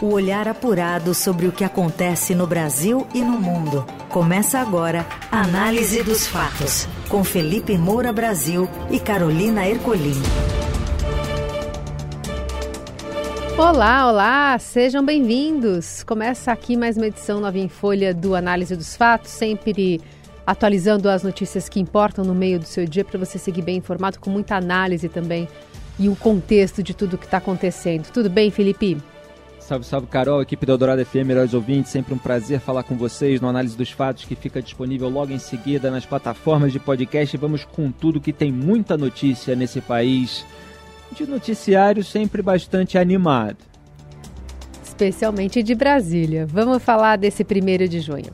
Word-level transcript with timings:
O 0.00 0.12
olhar 0.12 0.46
apurado 0.46 1.14
sobre 1.14 1.46
o 1.46 1.52
que 1.52 1.64
acontece 1.64 2.34
no 2.34 2.46
Brasil 2.46 3.06
e 3.14 3.22
no 3.22 3.40
mundo. 3.40 3.82
Começa 4.10 4.58
agora 4.58 5.06
a 5.32 5.40
Análise 5.40 6.02
dos 6.02 6.26
Fatos, 6.26 6.86
com 7.08 7.24
Felipe 7.24 7.78
Moura 7.78 8.12
Brasil 8.12 8.68
e 8.90 9.00
Carolina 9.00 9.66
Ercolim. 9.66 10.20
Olá, 13.56 14.06
olá, 14.06 14.58
sejam 14.58 15.02
bem-vindos. 15.02 16.04
Começa 16.04 16.52
aqui 16.52 16.76
mais 16.76 16.98
uma 16.98 17.06
edição 17.06 17.40
nova 17.40 17.58
em 17.58 17.70
folha 17.70 18.12
do 18.12 18.34
Análise 18.34 18.76
dos 18.76 18.94
Fatos, 18.94 19.30
sempre 19.30 19.98
atualizando 20.46 21.08
as 21.08 21.22
notícias 21.22 21.70
que 21.70 21.80
importam 21.80 22.22
no 22.22 22.34
meio 22.34 22.58
do 22.58 22.66
seu 22.66 22.84
dia 22.84 23.02
para 23.02 23.18
você 23.18 23.38
seguir 23.38 23.62
bem 23.62 23.78
informado, 23.78 24.20
com 24.20 24.28
muita 24.28 24.56
análise 24.56 25.08
também 25.08 25.48
e 25.98 26.06
o 26.06 26.14
contexto 26.14 26.82
de 26.82 26.92
tudo 26.92 27.16
que 27.16 27.24
está 27.24 27.38
acontecendo. 27.38 28.10
Tudo 28.12 28.28
bem, 28.28 28.50
Felipe? 28.50 28.98
Salve, 29.66 29.84
salve, 29.84 30.06
Carol, 30.06 30.40
equipe 30.40 30.64
da 30.64 30.74
Eldorado 30.74 31.04
FM, 31.04 31.26
melhores 31.26 31.52
ouvintes, 31.52 31.90
sempre 31.90 32.14
um 32.14 32.18
prazer 32.18 32.60
falar 32.60 32.84
com 32.84 32.94
vocês 32.94 33.40
no 33.40 33.48
Análise 33.48 33.76
dos 33.76 33.90
Fatos, 33.90 34.24
que 34.24 34.36
fica 34.36 34.62
disponível 34.62 35.08
logo 35.08 35.32
em 35.32 35.40
seguida 35.40 35.90
nas 35.90 36.06
plataformas 36.06 36.72
de 36.72 36.78
podcast. 36.78 37.36
Vamos 37.36 37.64
com 37.64 37.90
tudo 37.90 38.20
que 38.20 38.32
tem 38.32 38.52
muita 38.52 38.96
notícia 38.96 39.56
nesse 39.56 39.80
país, 39.80 40.46
de 41.10 41.26
noticiário 41.26 42.04
sempre 42.04 42.42
bastante 42.42 42.96
animado. 42.96 43.56
Especialmente 44.84 45.64
de 45.64 45.74
Brasília. 45.74 46.46
Vamos 46.46 46.80
falar 46.80 47.18
desse 47.18 47.42
primeiro 47.42 47.88
de 47.88 47.98
junho. 47.98 48.32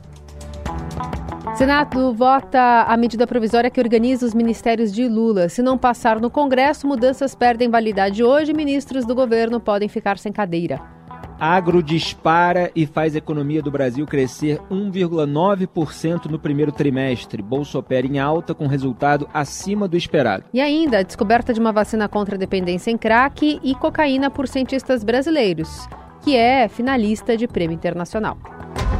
Senado 1.55 2.13
vota 2.13 2.83
a 2.83 2.95
medida 2.95 3.25
provisória 3.25 3.71
que 3.71 3.81
organiza 3.81 4.23
os 4.23 4.35
ministérios 4.35 4.93
de 4.93 5.07
Lula. 5.07 5.49
Se 5.49 5.63
não 5.63 5.79
passar 5.79 6.21
no 6.21 6.29
Congresso, 6.29 6.85
mudanças 6.85 7.33
perdem 7.33 7.71
validade 7.71 8.23
hoje. 8.23 8.53
Ministros 8.53 9.03
do 9.03 9.15
governo 9.15 9.59
podem 9.59 9.89
ficar 9.89 10.19
sem 10.19 10.31
cadeira. 10.31 11.02
Agro 11.45 11.83
dispara 11.83 12.71
e 12.73 12.85
faz 12.85 13.15
a 13.15 13.17
economia 13.17 13.61
do 13.61 13.69
Brasil 13.69 14.07
crescer 14.07 14.61
1,9% 14.71 16.27
no 16.27 16.39
primeiro 16.39 16.71
trimestre. 16.71 17.41
Bolsa 17.41 17.79
opera 17.79 18.07
em 18.07 18.17
alta 18.17 18.55
com 18.55 18.65
resultado 18.65 19.27
acima 19.33 19.85
do 19.85 19.97
esperado. 19.97 20.45
E 20.53 20.61
ainda 20.61 20.99
a 20.99 21.03
descoberta 21.03 21.53
de 21.53 21.59
uma 21.59 21.73
vacina 21.73 22.07
contra 22.07 22.35
a 22.35 22.39
dependência 22.39 22.91
em 22.91 22.97
crack 22.97 23.59
e 23.61 23.75
cocaína 23.75 24.31
por 24.31 24.47
cientistas 24.47 25.03
brasileiros, 25.03 25.85
que 26.21 26.33
é 26.33 26.69
finalista 26.69 27.35
de 27.35 27.45
prêmio 27.45 27.75
internacional. 27.75 28.37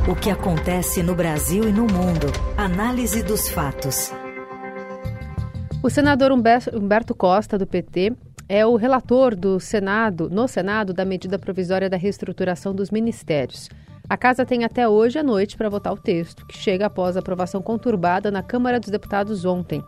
O 0.06 0.14
que 0.14 0.30
acontece 0.30 1.02
no 1.02 1.16
Brasil 1.16 1.64
e 1.64 1.72
no 1.72 1.84
mundo. 1.84 2.28
Análise 2.58 3.24
dos 3.24 3.48
fatos. 3.48 4.12
O 5.82 5.90
senador 5.90 6.30
Humberto 6.34 7.16
Costa, 7.16 7.58
do 7.58 7.66
PT, 7.66 8.12
é 8.48 8.66
o 8.66 8.76
relator 8.76 9.36
do 9.36 9.60
Senado, 9.60 10.30
no 10.30 10.48
Senado, 10.48 10.94
da 10.94 11.06
medida 11.06 11.40
provisória 11.40 11.90
da 11.90 11.98
reestruturação 11.98 12.74
dos 12.74 12.92
ministérios. 12.92 13.70
A 14.10 14.18
casa 14.18 14.46
tem 14.46 14.66
até 14.66 14.88
hoje 14.88 15.18
à 15.18 15.24
noite 15.24 15.56
para 15.56 15.70
votar 15.70 15.94
o 15.94 15.98
texto, 15.98 16.46
que 16.46 16.58
chega 16.58 16.88
após 16.88 17.16
a 17.16 17.20
aprovação 17.20 17.62
conturbada 17.62 18.30
na 18.30 18.44
Câmara 18.44 18.80
dos 18.80 18.90
Deputados 18.90 19.46
ontem. 19.46 19.82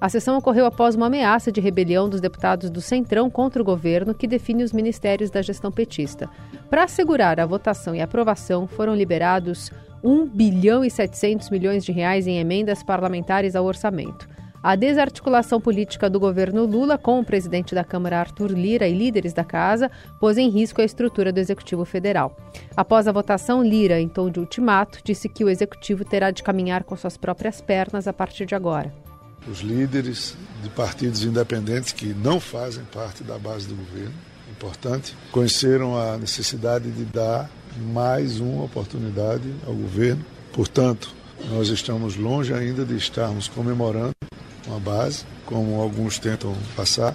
A 0.00 0.08
sessão 0.08 0.36
ocorreu 0.36 0.66
após 0.66 0.96
uma 0.96 1.06
ameaça 1.06 1.52
de 1.52 1.60
rebelião 1.60 2.08
dos 2.08 2.20
deputados 2.20 2.68
do 2.68 2.80
Centrão 2.80 3.30
contra 3.30 3.62
o 3.62 3.64
governo 3.64 4.14
que 4.14 4.26
define 4.26 4.64
os 4.64 4.72
ministérios 4.72 5.30
da 5.30 5.40
gestão 5.40 5.70
petista. 5.70 6.28
Para 6.68 6.84
assegurar 6.84 7.38
a 7.38 7.46
votação 7.46 7.94
e 7.94 8.00
aprovação, 8.00 8.66
foram 8.66 8.94
liberados 8.94 9.70
1 10.02 10.26
bilhão 10.26 10.84
e 10.84 10.90
700 10.90 11.50
milhões 11.50 11.84
de 11.84 11.92
reais 11.92 12.26
em 12.26 12.38
emendas 12.38 12.82
parlamentares 12.82 13.54
ao 13.54 13.64
orçamento. 13.64 14.28
A 14.62 14.76
desarticulação 14.76 15.58
política 15.58 16.10
do 16.10 16.20
governo 16.20 16.66
Lula 16.66 16.98
com 16.98 17.18
o 17.18 17.24
presidente 17.24 17.74
da 17.74 17.82
Câmara 17.82 18.20
Arthur 18.20 18.50
Lira 18.50 18.86
e 18.86 18.92
líderes 18.92 19.32
da 19.32 19.42
casa 19.42 19.90
pôs 20.20 20.36
em 20.36 20.50
risco 20.50 20.82
a 20.82 20.84
estrutura 20.84 21.32
do 21.32 21.40
Executivo 21.40 21.86
Federal. 21.86 22.36
Após 22.76 23.08
a 23.08 23.12
votação, 23.12 23.64
Lira, 23.64 23.98
em 23.98 24.06
tom 24.06 24.28
de 24.28 24.38
ultimato, 24.38 24.98
disse 25.02 25.30
que 25.30 25.42
o 25.42 25.48
Executivo 25.48 26.04
terá 26.04 26.30
de 26.30 26.42
caminhar 26.42 26.84
com 26.84 26.94
suas 26.94 27.16
próprias 27.16 27.62
pernas 27.62 28.06
a 28.06 28.12
partir 28.12 28.44
de 28.44 28.54
agora. 28.54 28.92
Os 29.50 29.60
líderes 29.60 30.36
de 30.62 30.68
partidos 30.68 31.24
independentes 31.24 31.92
que 31.92 32.12
não 32.12 32.38
fazem 32.38 32.84
parte 32.92 33.24
da 33.24 33.38
base 33.38 33.66
do 33.66 33.74
governo, 33.74 34.12
importante, 34.50 35.16
conheceram 35.32 35.96
a 35.96 36.18
necessidade 36.18 36.90
de 36.90 37.06
dar 37.06 37.50
mais 37.94 38.40
uma 38.40 38.64
oportunidade 38.64 39.50
ao 39.66 39.72
governo. 39.72 40.22
Portanto, 40.52 41.14
nós 41.50 41.68
estamos 41.68 42.16
longe 42.16 42.52
ainda 42.52 42.84
de 42.84 42.94
estarmos 42.94 43.48
comemorando 43.48 44.12
uma 44.70 44.80
base, 44.80 45.24
como 45.44 45.80
alguns 45.80 46.18
tentam 46.18 46.54
passar. 46.76 47.14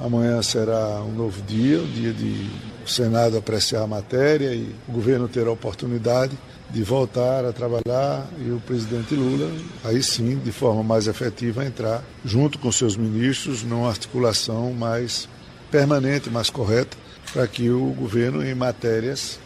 Amanhã 0.00 0.42
será 0.42 1.00
um 1.02 1.12
novo 1.12 1.40
dia, 1.42 1.80
o 1.80 1.86
dia 1.86 2.12
de 2.12 2.50
o 2.84 2.88
Senado 2.88 3.38
apreciar 3.38 3.82
a 3.82 3.86
matéria 3.86 4.52
e 4.54 4.74
o 4.88 4.92
governo 4.92 5.26
ter 5.26 5.46
a 5.46 5.50
oportunidade 5.50 6.36
de 6.70 6.82
voltar 6.82 7.44
a 7.44 7.52
trabalhar 7.52 8.26
e 8.44 8.50
o 8.50 8.60
presidente 8.60 9.14
Lula, 9.14 9.50
aí 9.84 10.02
sim, 10.02 10.38
de 10.38 10.52
forma 10.52 10.82
mais 10.82 11.06
efetiva, 11.06 11.64
entrar 11.64 12.02
junto 12.24 12.58
com 12.58 12.70
seus 12.70 12.96
ministros 12.96 13.62
numa 13.62 13.88
articulação 13.88 14.72
mais 14.72 15.28
permanente, 15.70 16.28
mais 16.28 16.50
correta, 16.50 16.96
para 17.32 17.46
que 17.46 17.70
o 17.70 17.86
governo, 17.92 18.44
em 18.44 18.54
matérias 18.54 19.38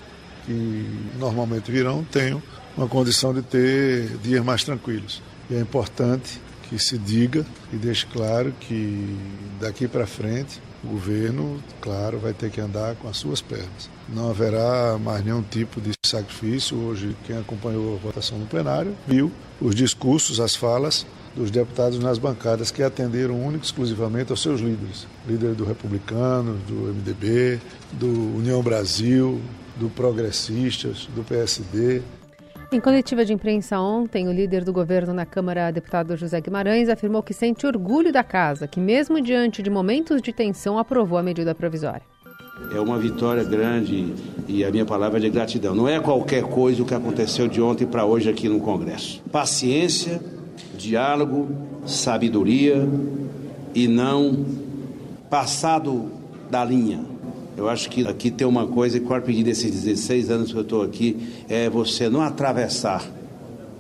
que 0.45 0.87
normalmente 1.19 1.71
virão, 1.71 2.03
tenha 2.05 2.43
uma 2.77 2.89
condição 2.89 3.35
de 3.35 3.43
ter 3.43 4.17
dias 4.23 4.45
mais 4.45 4.65
tranquilos. 4.65 5.23
E 5.51 5.55
é 5.55 5.61
importante 5.61 6.41
que 6.69 6.79
se 6.79 6.99
diga 6.99 7.45
e 7.73 7.77
deixe 7.77 8.07
claro 8.07 8.53
que 8.61 9.17
daqui 9.61 9.89
para 9.89 10.07
frente 10.07 10.61
o 10.85 10.89
governo, 10.89 11.63
claro, 11.81 12.19
vai 12.19 12.33
ter 12.33 12.51
que 12.51 12.61
andar 12.61 12.95
com 12.97 13.09
as 13.09 13.17
suas 13.17 13.41
pernas. 13.41 13.91
Não 14.09 14.31
haverá 14.31 14.99
mais 14.99 15.25
nenhum 15.25 15.43
tipo 15.43 15.81
de 15.81 15.93
sacrifício. 16.07 16.77
Hoje, 16.77 17.17
quem 17.27 17.37
acompanhou 17.37 17.95
a 17.95 17.99
votação 17.99 18.39
no 18.39 18.47
plenário 18.47 18.95
viu 19.07 19.33
os 19.61 19.75
discursos, 19.75 20.39
as 20.39 20.55
falas 20.55 21.05
dos 21.35 21.51
deputados 21.51 21.99
nas 21.99 22.19
bancadas 22.19 22.71
que 22.71 22.83
atenderam 22.83 23.41
único 23.41 23.65
e 23.65 23.67
exclusivamente 23.67 24.31
aos 24.31 24.41
seus 24.41 24.61
líderes. 24.61 25.07
Líder 25.27 25.55
do 25.55 25.65
Republicano, 25.65 26.59
do 26.67 26.93
MDB, 26.95 27.61
do 27.93 28.37
União 28.37 28.63
Brasil, 28.63 29.41
do 29.77 29.89
Progressistas, 29.89 31.09
do 31.15 31.23
PSD, 31.23 32.03
em 32.71 32.81
coletiva 32.81 33.25
de 33.25 33.33
imprensa 33.33 33.81
ontem, 33.81 34.29
o 34.29 34.33
líder 34.33 34.63
do 34.63 34.73
governo 34.75 35.15
na 35.15 35.25
Câmara, 35.25 35.71
deputado 35.71 36.15
José 36.17 36.39
Guimarães, 36.41 36.91
afirmou 36.91 37.23
que 37.23 37.33
sente 37.33 37.67
orgulho 37.67 38.13
da 38.13 38.23
casa, 38.23 38.69
que 38.69 38.79
mesmo 38.79 39.21
diante 39.23 39.63
de 39.63 39.71
momentos 39.71 40.21
de 40.21 40.33
tensão 40.35 40.79
aprovou 40.79 41.19
a 41.19 41.23
medida 41.23 41.55
provisória. 41.55 42.03
É 42.75 42.79
uma 42.79 42.99
vitória 42.99 43.43
grande 43.43 44.13
e 44.47 44.65
a 44.65 44.71
minha 44.71 44.85
palavra 44.85 45.19
é 45.19 45.23
de 45.23 45.31
gratidão. 45.31 45.75
Não 45.75 45.89
é 45.89 45.99
qualquer 45.99 46.43
coisa 46.43 46.83
o 46.83 46.87
que 46.87 46.93
aconteceu 46.93 47.49
de 47.49 47.63
ontem 47.63 47.87
para 47.87 48.05
hoje 48.05 48.29
aqui 48.29 48.49
no 48.49 48.61
Congresso. 48.61 49.23
Paciência, 49.33 50.21
diálogo, 50.77 51.49
sabedoria 51.87 52.87
e 53.75 53.89
não 53.89 54.45
passado 55.31 56.11
da 56.51 56.65
linha 56.65 57.18
eu 57.59 57.69
acho 57.69 57.91
que 57.91 58.07
aqui 58.07 58.31
tem 58.31 58.47
uma 58.47 58.69
coisa 58.69 59.01
que 59.01 59.07
quero 59.07 59.21
pedir 59.21 59.43
desses 59.43 59.73
16 59.73 60.31
anos 60.31 60.53
que 60.53 60.57
eu 60.57 60.63
estou 60.63 60.81
aqui 60.81 61.17
é 61.49 61.69
você 61.69 62.09
não 62.09 62.21
atravessar 62.21 63.05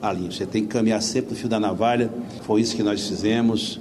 a 0.02 0.12
linha. 0.12 0.32
Você 0.32 0.44
tem 0.44 0.62
que 0.62 0.68
caminhar 0.68 1.00
sempre 1.00 1.30
no 1.30 1.36
fio 1.36 1.48
da 1.48 1.60
navalha. 1.60 2.10
Foi 2.42 2.60
isso 2.60 2.74
que 2.74 2.82
nós 2.82 3.06
fizemos. 3.06 3.80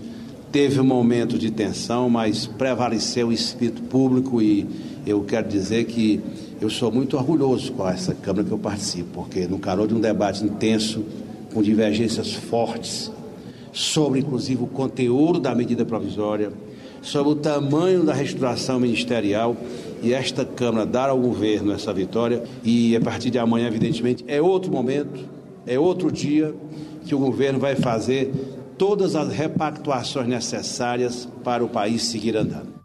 Teve 0.52 0.80
um 0.80 0.84
momento 0.84 1.36
de 1.40 1.50
tensão, 1.50 2.12
mas 2.12 2.46
prevaleceu 2.46 3.30
o 3.30 3.34
espírito 3.34 3.82
público 3.82 4.40
e 4.40 4.68
eu 5.04 5.24
quero 5.24 5.48
dizer 5.48 5.86
que 5.86 6.22
eu 6.62 6.70
sou 6.70 6.92
muito 6.92 7.18
orgulhoso 7.18 7.72
com 7.72 7.90
essa 7.90 8.14
Câmara 8.14 8.44
que 8.44 8.52
eu 8.52 8.60
participo, 8.60 9.10
porque 9.16 9.48
no 9.48 9.58
calor 9.58 9.88
de 9.88 9.96
um 9.96 10.00
debate 10.00 10.46
intenso, 10.46 11.04
com 11.52 11.64
divergências 11.64 12.34
fortes, 12.34 13.12
sobre 13.74 14.20
inclusive 14.20 14.64
o 14.64 14.68
conteúdo 14.68 15.40
da 15.40 15.56
medida 15.56 15.84
provisória, 15.84 16.52
sobre 17.02 17.32
o 17.32 17.36
tamanho 17.36 18.04
da 18.04 18.14
reestruturação 18.14 18.80
ministerial, 18.80 19.56
e 20.02 20.14
esta 20.14 20.46
Câmara 20.46 20.86
dar 20.86 21.10
ao 21.10 21.20
governo 21.20 21.72
essa 21.72 21.94
vitória. 21.94 22.44
E 22.64 22.96
a 22.96 23.02
partir 23.02 23.30
de 23.30 23.40
amanhã, 23.40 23.68
evidentemente, 23.68 24.24
é 24.28 24.42
outro 24.42 24.72
momento, 24.72 25.20
é 25.66 25.78
outro 25.78 26.12
dia 26.12 26.54
que 27.06 27.16
o 27.16 27.20
governo 27.20 27.60
vai 27.60 27.76
fazer 27.76 28.32
todas 28.78 29.16
as 29.16 29.32
repactuações 29.34 30.28
necessárias 30.28 31.28
para 31.44 31.64
o 31.64 31.70
país 31.70 32.04
seguir 32.04 32.38
andando. 32.38 32.77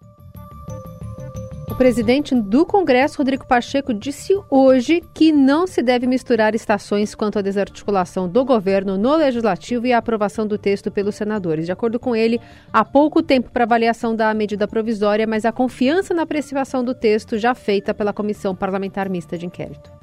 Presidente 1.82 2.32
do 2.32 2.64
Congresso, 2.64 3.19
Rodrigo 3.19 3.44
Pacheco, 3.44 3.93
disse 3.93 4.32
hoje 4.49 5.02
que 5.12 5.32
não 5.32 5.67
se 5.67 5.82
deve 5.82 6.06
misturar 6.06 6.55
estações 6.55 7.12
quanto 7.12 7.40
à 7.40 7.43
desarticulação 7.43 8.29
do 8.29 8.44
governo 8.44 8.96
no 8.96 9.17
legislativo 9.17 9.84
e 9.84 9.93
a 9.93 9.99
aprovação 9.99 10.46
do 10.46 10.56
texto 10.56 10.93
pelos 10.93 11.17
senadores. 11.17 11.67
De 11.67 11.73
acordo 11.73 11.99
com 11.99 12.14
ele, 12.14 12.40
há 12.73 12.84
pouco 12.84 13.20
tempo 13.20 13.50
para 13.50 13.64
avaliação 13.64 14.14
da 14.14 14.32
medida 14.32 14.69
provisória, 14.69 15.26
mas 15.26 15.44
a 15.44 15.50
confiança 15.50 16.14
na 16.14 16.23
apreciação 16.23 16.84
do 16.84 16.94
texto 16.94 17.37
já 17.37 17.52
feita 17.52 17.93
pela 17.93 18.12
Comissão 18.12 18.55
Parlamentar 18.55 19.08
Mista 19.08 19.37
de 19.37 19.46
Inquérito. 19.46 20.01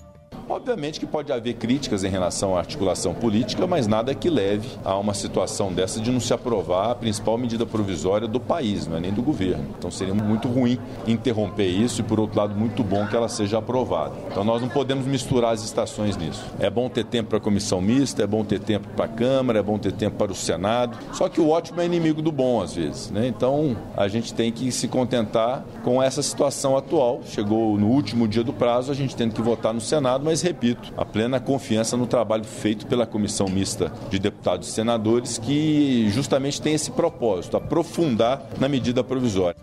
Obviamente 0.49 0.99
que 0.99 1.05
pode 1.05 1.31
haver 1.31 1.53
críticas 1.53 2.03
em 2.03 2.09
relação 2.09 2.55
à 2.55 2.59
articulação 2.59 3.13
política, 3.13 3.67
mas 3.67 3.85
nada 3.85 4.15
que 4.15 4.31
leve 4.31 4.67
a 4.83 4.97
uma 4.97 5.13
situação 5.13 5.71
dessa 5.71 5.99
de 5.99 6.11
não 6.11 6.19
se 6.19 6.33
aprovar 6.33 6.89
a 6.89 6.95
principal 6.95 7.37
medida 7.37 7.67
provisória 7.67 8.27
do 8.27 8.39
país, 8.39 8.87
não 8.87 8.97
é 8.97 8.99
nem 8.99 9.13
do 9.13 9.21
governo. 9.21 9.67
Então 9.77 9.91
seria 9.91 10.13
muito 10.15 10.47
ruim 10.47 10.79
interromper 11.05 11.67
isso 11.67 12.01
e, 12.01 12.03
por 12.03 12.19
outro 12.19 12.39
lado, 12.39 12.55
muito 12.55 12.83
bom 12.83 13.05
que 13.05 13.15
ela 13.15 13.29
seja 13.29 13.59
aprovada. 13.59 14.15
Então 14.31 14.43
nós 14.43 14.59
não 14.59 14.69
podemos 14.69 15.05
misturar 15.05 15.53
as 15.53 15.63
estações 15.63 16.17
nisso. 16.17 16.43
É 16.59 16.67
bom 16.67 16.89
ter 16.89 17.05
tempo 17.05 17.29
para 17.29 17.37
a 17.37 17.41
comissão 17.41 17.79
mista, 17.79 18.23
é 18.23 18.27
bom 18.27 18.43
ter 18.43 18.59
tempo 18.59 18.87
para 18.95 19.05
a 19.05 19.07
Câmara, 19.07 19.59
é 19.59 19.63
bom 19.63 19.77
ter 19.77 19.91
tempo 19.91 20.17
para 20.17 20.31
o 20.31 20.35
Senado. 20.35 20.97
Só 21.13 21.29
que 21.29 21.39
o 21.39 21.49
ótimo 21.49 21.79
é 21.79 21.85
inimigo 21.85 22.23
do 22.23 22.31
bom 22.31 22.59
às 22.59 22.73
vezes, 22.73 23.11
né? 23.11 23.27
Então 23.27 23.77
a 23.95 24.07
gente 24.07 24.33
tem 24.33 24.51
que 24.51 24.71
se 24.71 24.87
contentar 24.87 25.63
com 25.83 26.01
essa 26.01 26.23
situação 26.23 26.75
atual. 26.75 27.21
Chegou 27.23 27.77
no 27.77 27.87
último 27.87 28.27
dia 28.27 28.43
do 28.43 28.51
prazo, 28.51 28.91
a 28.91 28.95
gente 28.95 29.15
tem 29.15 29.29
que 29.29 29.43
votar 29.43 29.75
no 29.75 29.81
Senado, 29.81 30.25
mas 30.25 30.38
repito, 30.41 30.93
a 30.97 31.05
plena 31.05 31.39
confiança 31.39 31.95
no 31.95 32.07
trabalho 32.07 32.43
feito 32.43 32.87
pela 32.87 33.05
comissão 33.05 33.47
mista 33.47 33.91
de 34.09 34.19
deputados 34.19 34.67
e 34.67 34.71
senadores 34.71 35.37
que 35.37 36.09
justamente 36.09 36.61
tem 36.61 36.73
esse 36.73 36.91
propósito, 36.91 37.57
aprofundar 37.57 38.47
na 38.59 38.67
medida 38.67 39.03
provisória. 39.03 39.59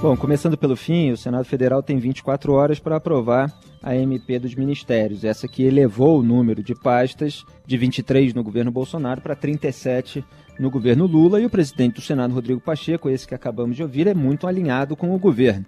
Bom, 0.00 0.16
começando 0.16 0.56
pelo 0.56 0.76
fim, 0.76 1.10
o 1.10 1.16
Senado 1.16 1.44
Federal 1.44 1.82
tem 1.82 1.98
24 1.98 2.52
horas 2.54 2.78
para 2.78 2.96
aprovar 2.96 3.52
a 3.82 3.94
MP 3.94 4.38
dos 4.38 4.54
ministérios, 4.54 5.24
essa 5.24 5.46
que 5.46 5.62
elevou 5.62 6.18
o 6.18 6.22
número 6.22 6.62
de 6.62 6.74
pastas 6.74 7.44
de 7.66 7.76
23 7.76 8.32
no 8.32 8.42
governo 8.42 8.70
Bolsonaro 8.70 9.20
para 9.20 9.34
37 9.34 10.24
no 10.58 10.70
governo 10.70 11.06
Lula 11.06 11.40
e 11.40 11.46
o 11.46 11.50
presidente 11.50 11.94
do 11.94 12.00
Senado, 12.02 12.34
Rodrigo 12.34 12.60
Pacheco, 12.60 13.08
esse 13.08 13.26
que 13.26 13.34
acabamos 13.34 13.76
de 13.76 13.82
ouvir, 13.82 14.06
é 14.06 14.12
muito 14.12 14.46
alinhado 14.46 14.94
com 14.94 15.14
o 15.14 15.18
governo. 15.18 15.64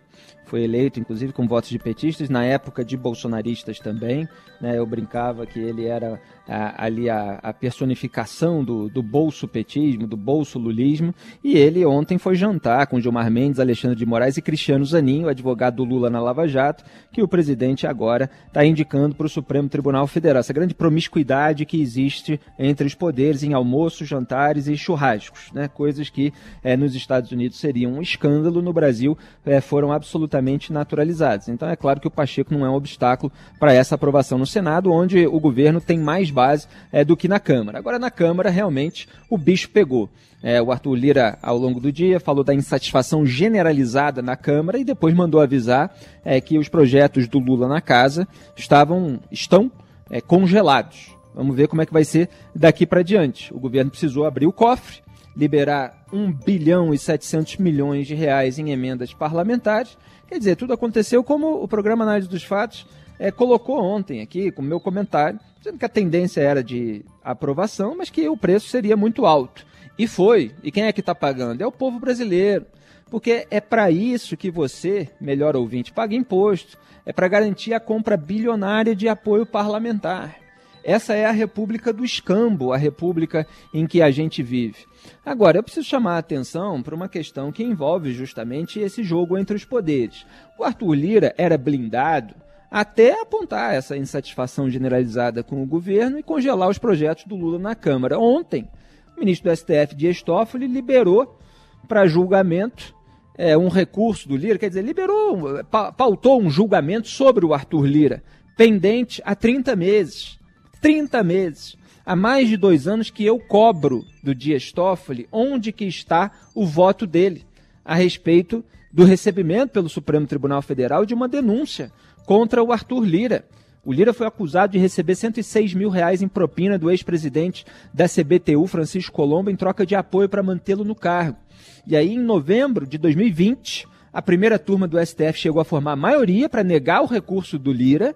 Foi 0.53 0.65
eleito, 0.65 1.01
inclusive, 1.01 1.33
com 1.33 1.49
votos 1.49 1.71
de 1.71 1.79
petistas, 1.79 2.29
na 2.29 2.45
época 2.45 2.85
de 2.85 2.95
bolsonaristas 2.95 3.79
também. 3.79 4.29
Né? 4.61 4.79
Eu 4.79 4.85
brincava 4.85 5.47
que 5.47 5.59
ele 5.59 5.87
era 5.87 6.21
a, 6.47 6.85
ali 6.85 7.09
a, 7.09 7.39
a, 7.43 7.55
personificação 7.55 8.63
do, 8.63 8.91
do 8.91 9.03
bolso 9.03 9.49
petismo, 9.49 10.07
do 10.07 10.15
bolso 10.15 10.59
lulismo. 10.59 11.15
E 11.43 11.57
ele 11.57 11.87
ontem 11.87 12.19
foi 12.19 12.35
jantar 12.35 12.87
com 12.87 13.01
Gilmar 13.01 13.31
Mendes, 13.31 13.59
Alexandre 13.59 13.97
de 13.97 14.05
Moraes 14.05 14.37
e 14.37 14.43
Cristiano 14.43 14.85
Zanin, 14.85 15.25
o 15.25 15.29
advogado 15.29 15.77
do 15.77 15.85
Lula 15.85 16.11
na 16.11 16.21
Lava 16.21 16.47
Jato, 16.47 16.85
que 17.11 17.23
o 17.23 17.29
presidente 17.29 17.87
agora 17.87 18.29
está 18.47 18.63
indicando 18.63 19.15
para 19.15 19.25
o 19.25 19.31
Supremo 19.31 19.71
Tribunal 19.71 20.07
Federal. 20.07 20.41
Essa 20.41 20.53
grande 20.53 20.75
promiscuidade 20.75 21.65
que 21.65 21.81
existe 21.81 22.39
entre 22.59 22.87
os 22.87 22.95
poderes 22.95 23.43
em 23.43 23.55
almoços, 23.55 24.07
jantares 24.07 24.69
e 24.69 24.77
churrascos, 24.77 25.51
né? 25.55 25.67
coisas 25.67 26.11
que 26.11 26.31
é, 26.63 26.77
nos 26.77 26.95
Estados 26.95 27.33
Unidos 27.33 27.59
seriam 27.59 27.95
um 27.95 28.03
escândalo, 28.03 28.61
no 28.61 28.73
Brasil 28.75 29.17
é, 29.47 29.59
foram 29.59 29.91
absolutamente 29.91 30.42
naturalizadas. 30.73 31.49
Então 31.49 31.69
é 31.69 31.77
claro 31.77 32.01
que 32.01 32.07
o 32.07 32.11
Pacheco 32.11 32.53
não 32.53 32.67
é 32.67 32.71
um 32.71 32.75
obstáculo 32.75 33.33
para 33.59 33.73
essa 33.73 33.95
aprovação 33.95 34.39
no 34.39 34.47
Senado, 34.47 34.93
onde 34.93 35.27
o 35.27 35.39
governo 35.41 35.81
tem 35.81 35.99
mais 35.99 36.31
base 36.31 36.67
é, 36.91 37.05
do 37.05 37.17
que 37.17 37.29
na 37.29 37.41
Câmara. 37.41 37.79
Agora, 37.79 37.99
na 37.99 38.11
Câmara, 38.11 38.51
realmente, 38.51 39.09
o 39.31 39.39
bicho 39.39 39.71
pegou. 39.71 40.11
É, 40.43 40.61
o 40.61 40.73
Arthur 40.73 40.95
Lira, 40.97 41.39
ao 41.41 41.57
longo 41.57 41.79
do 41.79 41.93
dia, 41.93 42.19
falou 42.19 42.43
da 42.43 42.53
insatisfação 42.53 43.25
generalizada 43.25 44.21
na 44.21 44.37
Câmara 44.37 44.79
e 44.79 44.85
depois 44.85 45.15
mandou 45.15 45.41
avisar 45.41 45.95
é, 46.25 46.41
que 46.41 46.59
os 46.59 46.69
projetos 46.69 47.29
do 47.29 47.39
Lula 47.39 47.69
na 47.69 47.81
casa 47.81 48.27
estavam, 48.57 49.21
estão 49.31 49.71
é, 50.11 50.21
congelados. 50.21 51.15
Vamos 51.35 51.57
ver 51.57 51.69
como 51.69 51.81
é 51.81 51.87
que 51.87 51.93
vai 51.93 52.05
ser 52.05 52.29
daqui 52.55 52.85
para 52.85 53.03
diante. 53.03 53.55
O 53.55 53.61
governo 53.61 53.91
precisou 53.91 54.27
abrir 54.27 54.47
o 54.47 54.53
cofre, 54.53 54.99
liberar 55.37 56.05
1 56.13 56.33
bilhão 56.33 56.93
e 56.93 56.99
700 56.99 57.57
milhões 57.57 58.07
de 58.07 58.15
reais 58.15 58.59
em 58.59 58.71
emendas 58.71 59.13
parlamentares. 59.15 59.97
Quer 60.29 60.39
dizer, 60.39 60.57
tudo 60.57 60.73
aconteceu 60.73 61.23
como 61.23 61.63
o 61.63 61.69
programa 61.69 62.05
Análise 62.05 62.29
dos 62.29 62.45
Fatos 62.45 62.87
é, 63.19 63.31
colocou 63.31 63.79
ontem 63.83 64.21
aqui, 64.21 64.51
com 64.51 64.63
meu 64.63 64.81
comentário, 64.81 65.39
dizendo 65.59 65.79
que 65.79 65.85
a 65.85 65.89
tendência 65.89 66.41
era 66.41 66.63
de 66.63 67.05
aprovação, 67.23 67.95
mas 67.97 68.11
que 68.11 68.29
o 68.29 68.37
preço 68.37 68.69
seria 68.69 68.97
muito 68.97 69.27
alto. 69.27 69.65
E 69.99 70.07
foi. 70.07 70.53
E 70.63 70.73
quem 70.73 70.85
é 70.85 70.93
que 70.93 71.01
está 71.01 71.15
pagando? 71.15 71.63
É 71.63 71.67
o 71.67 71.73
povo 71.73 72.01
brasileiro. 72.01 72.67
Porque 73.11 73.47
é 73.51 73.61
para 73.61 73.91
isso 73.91 74.37
que 74.37 74.51
você, 74.51 75.09
melhor 75.21 75.55
ouvinte, 75.55 75.93
paga 75.93 76.15
imposto. 76.15 76.79
É 77.05 77.13
para 77.13 77.29
garantir 77.29 77.75
a 77.75 77.81
compra 77.81 78.17
bilionária 78.17 78.97
de 78.97 79.09
apoio 79.09 79.45
parlamentar. 79.45 80.42
Essa 80.85 81.15
é 81.15 81.25
a 81.25 81.31
república 81.31 81.93
do 81.93 82.05
escambo, 82.05 82.73
a 82.73 82.77
república 82.77 83.47
em 83.73 83.87
que 83.87 84.03
a 84.03 84.11
gente 84.11 84.43
vive. 84.43 84.87
Agora, 85.25 85.59
eu 85.59 85.63
preciso 85.63 85.87
chamar 85.87 86.17
a 86.17 86.19
atenção 86.19 86.83
para 86.83 86.95
uma 86.95 87.09
questão 87.09 87.53
que 87.53 87.63
envolve 87.63 88.13
justamente 88.13 88.81
esse 88.81 89.03
jogo 89.03 89.39
entre 89.39 89.57
os 89.57 89.65
poderes. 89.65 90.27
O 90.59 90.65
Arthur 90.65 90.95
Lira 90.95 91.35
era 91.37 91.57
blindado 91.59 92.35
até 92.71 93.21
apontar 93.21 93.75
essa 93.75 93.97
insatisfação 93.97 94.71
generalizada 94.71 95.43
com 95.43 95.63
o 95.63 95.67
governo 95.67 96.19
e 96.19 96.23
congelar 96.23 96.71
os 96.71 96.79
projetos 96.79 97.25
do 97.27 97.37
Lula 97.37 97.59
na 97.59 97.75
Câmara. 97.75 98.19
Ontem, 98.19 98.67
o 99.15 99.21
ministro 99.21 99.51
do 99.51 99.57
STF, 99.57 99.95
Dias 99.95 100.23
Toffoli, 100.23 100.67
liberou 100.67 101.39
para 101.87 102.07
julgamento 102.07 102.95
é, 103.37 103.57
um 103.57 103.69
recurso 103.69 104.29
do 104.29 104.37
Lira, 104.37 104.59
quer 104.59 104.69
dizer, 104.69 104.83
liberou, 104.83 105.63
pautou 105.97 106.41
um 106.41 106.51
julgamento 106.51 107.09
sobre 107.09 107.45
o 107.45 107.53
Arthur 107.53 107.85
Lira, 107.87 108.23
pendente 108.57 109.21
há 109.25 109.35
30 109.35 109.77
meses. 109.77 110.39
30 110.83 111.23
meses. 111.23 111.77
Há 112.05 112.17
mais 112.17 112.49
de 112.49 112.57
dois 112.57 112.89
anos 112.89 113.09
que 113.09 113.25
eu 113.25 113.39
cobro 113.39 114.05
do 114.21 114.35
Dias 114.35 114.73
Toffoli 114.73 115.29
onde 115.31 115.71
que 115.71 115.85
está 115.85 116.33
o 116.53 116.67
voto 116.67 117.07
dele 117.07 117.47
a 117.85 117.95
respeito 117.95 118.65
do 118.93 119.05
recebimento 119.05 119.73
pelo 119.73 119.89
Supremo 119.89 120.27
Tribunal 120.27 120.61
Federal 120.61 121.07
de 121.07 121.15
uma 121.15 121.29
denúncia 121.29 121.93
contra 122.27 122.63
o 122.63 122.73
Arthur 122.73 123.05
Lira. 123.05 123.45
O 123.85 123.93
Lira 123.93 124.13
foi 124.13 124.27
acusado 124.27 124.73
de 124.73 124.79
receber 124.79 125.15
106 125.15 125.73
mil 125.75 125.89
reais 125.89 126.21
em 126.21 126.29
propina 126.29 126.77
do 126.77 126.91
ex-presidente 126.91 127.65
da 127.95 128.09
CBTU, 128.09 128.67
Francisco 128.67 129.15
Colombo, 129.15 129.51
em 129.51 129.57
troca 129.57 129.87
de 129.87 129.95
apoio 129.95 130.29
para 130.29 130.43
mantê-lo 130.43 130.85
no 130.85 130.95
cargo. 130.95 131.39
E 131.87 131.97
aí, 131.97 132.15
em 132.15 132.19
novembro 132.19 132.87
de 132.87 132.99
2020, 132.99 133.87
a 134.13 134.21
primeira 134.21 134.59
turma 134.59 134.87
do 134.87 135.05
STF 135.05 135.39
chegou 135.39 135.61
a 135.61 135.65
formar 135.65 135.97
maioria 135.97 136.49
para 136.49 136.63
negar 136.63 137.03
o 137.03 137.07
recurso 137.07 137.59
do 137.59 137.73
Lira, 137.73 138.15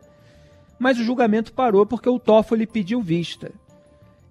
mas 0.78 0.98
o 0.98 1.04
julgamento 1.04 1.52
parou 1.52 1.86
porque 1.86 2.08
o 2.08 2.18
Toffoli 2.18 2.66
pediu 2.66 3.00
vista. 3.00 3.50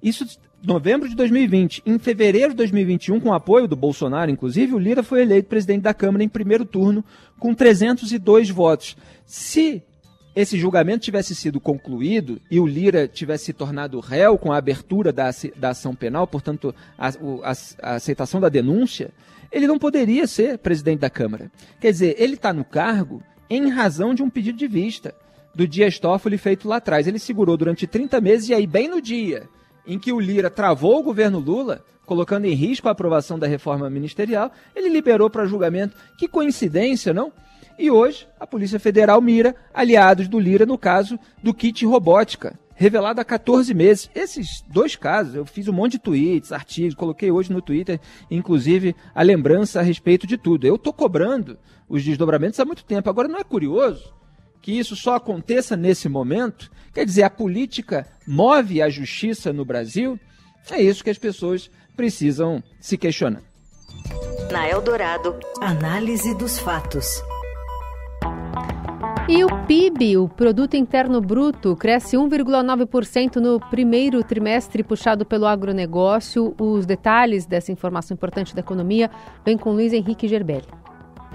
Isso 0.02 0.26
novembro 0.66 1.08
de 1.08 1.16
2020. 1.16 1.84
Em 1.86 2.00
fevereiro 2.00 2.50
de 2.50 2.58
2021, 2.58 3.20
com 3.20 3.34
apoio 3.34 3.68
do 3.68 3.76
Bolsonaro, 3.76 4.32
inclusive, 4.32 4.74
o 4.74 4.80
Lira 4.80 5.04
foi 5.04 5.22
eleito 5.22 5.48
presidente 5.48 5.84
da 5.84 5.94
Câmara 5.94 6.24
em 6.24 6.30
primeiro 6.30 6.66
turno 6.66 7.04
com 7.40 7.54
302 7.54 8.50
votos. 8.50 8.98
Se 9.26 9.82
esse 10.36 10.58
julgamento 10.58 11.06
tivesse 11.06 11.34
sido 11.34 11.62
concluído 11.62 12.42
e 12.52 12.60
o 12.60 12.68
Lira 12.68 13.08
tivesse 13.08 13.46
se 13.46 13.54
tornado 13.54 14.00
réu 14.00 14.38
com 14.38 14.52
a 14.52 14.58
abertura 14.58 15.14
da, 15.14 15.30
da 15.56 15.70
ação 15.70 15.96
penal, 15.96 16.28
portanto, 16.28 16.76
a, 16.98 17.08
a, 17.08 17.54
a 17.82 17.96
aceitação 17.96 18.42
da 18.42 18.50
denúncia, 18.50 19.12
ele 19.52 19.68
não 19.68 19.80
poderia 19.80 20.28
ser 20.28 20.58
presidente 20.58 21.00
da 21.00 21.10
Câmara. 21.10 21.50
Quer 21.80 21.92
dizer, 21.92 22.16
ele 22.18 22.34
está 22.34 22.52
no 22.52 22.66
cargo 22.66 23.24
em 23.50 23.70
razão 23.70 24.14
de 24.14 24.24
um 24.24 24.30
pedido 24.30 24.58
de 24.58 24.68
vista 24.68 25.14
do 25.56 25.68
Dias 25.68 25.98
Toffoli 25.98 26.38
feito 26.38 26.68
lá 26.68 26.78
atrás. 26.78 27.08
Ele 27.08 27.18
segurou 27.18 27.56
durante 27.56 27.88
30 27.88 28.20
meses 28.20 28.50
e 28.50 28.54
aí, 28.54 28.68
bem 28.68 28.88
no 28.90 29.02
dia 29.02 29.50
em 29.88 30.00
que 30.00 30.12
o 30.12 30.20
Lira 30.20 30.50
travou 30.50 31.00
o 31.00 31.04
governo 31.04 31.40
Lula, 31.40 31.84
colocando 32.06 32.46
em 32.46 32.54
risco 32.54 32.88
a 32.88 32.92
aprovação 32.92 33.38
da 33.38 33.48
reforma 33.48 33.90
ministerial, 33.90 34.52
ele 34.76 34.90
liberou 34.90 35.30
para 35.30 35.46
julgamento. 35.46 35.96
Que 36.18 36.28
coincidência, 36.28 37.14
não? 37.14 37.32
E 37.78 37.92
hoje, 37.92 38.28
a 38.40 38.48
Polícia 38.48 38.80
Federal 38.80 39.22
mira 39.22 39.56
aliados 39.74 40.28
do 40.28 40.40
Lira 40.40 40.66
no 40.66 40.78
caso 40.78 41.20
do 41.44 41.54
kit 41.54 41.86
robótica, 41.86 42.58
revelado 42.74 43.20
há 43.20 43.26
14 43.26 43.74
meses. 43.74 44.10
Esses 44.16 44.64
dois 44.68 44.96
casos, 44.96 45.36
eu 45.36 45.46
fiz 45.46 45.68
um 45.68 45.74
monte 45.74 45.94
de 45.94 46.00
tweets, 46.00 46.52
artigos, 46.52 46.96
coloquei 46.96 47.30
hoje 47.32 47.52
no 47.52 47.62
Twitter, 47.62 48.00
inclusive 48.32 48.96
a 49.14 49.22
lembrança 49.22 49.80
a 49.80 49.84
respeito 49.84 50.26
de 50.26 50.38
tudo. 50.38 50.66
Eu 50.66 50.76
estou 50.76 50.94
cobrando 50.94 51.58
os 51.88 52.04
desdobramentos 52.04 52.60
há 52.60 52.66
muito 52.66 52.86
tempo. 52.86 53.10
Agora, 53.10 53.28
não 53.28 53.40
é 53.40 53.44
curioso 53.44 54.16
que 54.66 54.72
isso 54.80 54.96
só 54.96 55.14
aconteça 55.14 55.78
nesse 55.78 56.10
momento? 56.10 56.72
Quer 56.92 57.06
dizer, 57.06 57.22
a 57.22 57.30
política 57.30 58.08
move 58.28 58.82
a 58.82 58.90
justiça 58.90 59.54
no 59.54 59.64
Brasil? 59.64 60.20
É 60.72 60.82
isso 60.82 61.04
que 61.04 61.12
as 61.12 61.20
pessoas 61.20 61.70
precisam 61.96 62.64
se 62.80 62.98
questionar. 62.98 63.44
Na 64.52 64.68
Eldorado, 64.68 65.38
análise 65.62 66.34
dos 66.34 66.58
fatos. 66.58 67.06
E 69.30 69.44
o 69.44 69.66
PIB, 69.68 70.18
o 70.18 70.28
Produto 70.28 70.74
Interno 70.74 71.22
Bruto, 71.22 71.76
cresce 71.76 72.18
1,9% 72.18 73.36
no 73.36 73.60
primeiro 73.70 74.24
trimestre, 74.24 74.84
puxado 74.84 75.24
pelo 75.28 75.46
agronegócio. 75.46 76.56
Os 76.60 76.88
detalhes 76.88 77.46
dessa 77.46 77.72
informação 77.72 78.16
importante 78.16 78.56
da 78.56 78.62
economia 78.62 79.12
vem 79.46 79.60
com 79.60 79.74
Luiz 79.74 79.94
Henrique 79.94 80.28
Gerbelli. 80.28 80.66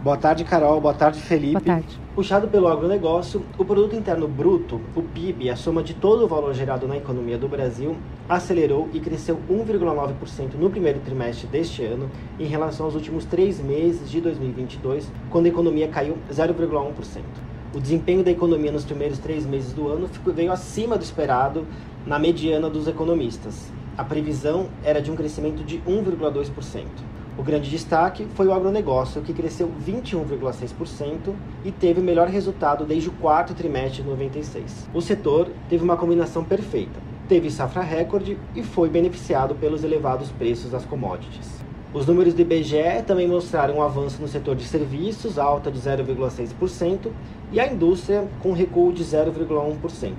Boa 0.03 0.17
tarde, 0.17 0.45
Carol. 0.45 0.81
Boa 0.81 0.95
tarde, 0.95 1.21
Felipe. 1.21 1.53
Boa 1.53 1.61
tarde. 1.61 2.01
Puxado 2.15 2.49
pelo 2.49 2.69
agronegócio, 2.69 3.45
o 3.59 3.65
Produto 3.67 3.95
Interno 3.95 4.27
Bruto, 4.27 4.81
o 4.97 5.03
PIB, 5.03 5.51
a 5.51 5.57
soma 5.57 5.83
de 5.83 5.93
todo 5.93 6.25
o 6.25 6.27
valor 6.27 6.55
gerado 6.55 6.89
na 6.89 6.97
economia 6.97 7.37
do 7.37 7.47
Brasil, 7.47 7.95
acelerou 8.27 8.89
e 8.95 9.01
cresceu 9.01 9.39
1,9% 9.51 10.55
no 10.59 10.71
primeiro 10.71 11.01
trimestre 11.01 11.47
deste 11.49 11.85
ano, 11.85 12.11
em 12.39 12.47
relação 12.47 12.87
aos 12.87 12.95
últimos 12.95 13.27
três 13.27 13.61
meses 13.61 14.11
de 14.11 14.23
2022, 14.23 15.07
quando 15.29 15.45
a 15.45 15.49
economia 15.51 15.89
caiu 15.89 16.17
0,1%. 16.33 17.21
O 17.75 17.79
desempenho 17.79 18.25
da 18.25 18.31
economia 18.31 18.73
nos 18.73 18.87
primeiros 18.87 19.19
três 19.19 19.45
meses 19.45 19.75
do 19.75 19.87
ano 19.87 20.09
veio 20.35 20.51
acima 20.51 20.97
do 20.97 21.05
esperado 21.05 21.67
na 22.07 22.19
mediana 22.19 22.71
dos 22.71 22.89
economistas. 22.89 23.71
A 23.99 24.05
previsão 24.05 24.69
era 24.83 25.03
de 25.03 25.11
um 25.11 25.15
crescimento 25.15 25.63
de 25.63 25.79
1,2%. 25.81 26.87
O 27.41 27.43
grande 27.43 27.71
destaque 27.71 28.27
foi 28.35 28.47
o 28.49 28.53
agronegócio, 28.53 29.23
que 29.23 29.33
cresceu 29.33 29.73
21,6% 29.83 31.33
e 31.65 31.73
teve 31.73 31.99
o 31.99 32.05
melhor 32.05 32.29
resultado 32.29 32.85
desde 32.85 33.09
o 33.09 33.13
quarto 33.13 33.55
trimestre 33.55 34.03
de 34.03 34.09
96. 34.11 34.91
O 34.93 35.01
setor 35.01 35.49
teve 35.67 35.83
uma 35.83 35.97
combinação 35.97 36.45
perfeita. 36.45 37.01
Teve 37.31 37.51
safra 37.51 37.81
recorde 37.81 38.37
e 38.55 38.63
foi 38.63 38.91
beneficiado 38.91 39.55
pelos 39.55 39.83
elevados 39.83 40.31
preços 40.33 40.71
das 40.71 40.85
commodities. 40.85 41.49
Os 41.95 42.05
números 42.05 42.35
do 42.35 42.43
IBGE 42.43 43.05
também 43.07 43.27
mostraram 43.27 43.77
um 43.77 43.83
avanço 43.83 44.21
no 44.21 44.29
setor 44.29 44.55
de 44.55 44.65
serviços, 44.65 45.39
alta 45.39 45.71
de 45.71 45.79
0,6%, 45.79 47.11
e 47.51 47.59
a 47.59 47.73
indústria 47.73 48.29
com 48.43 48.53
recuo 48.53 48.93
de 48.93 49.03
0,1%. 49.03 50.13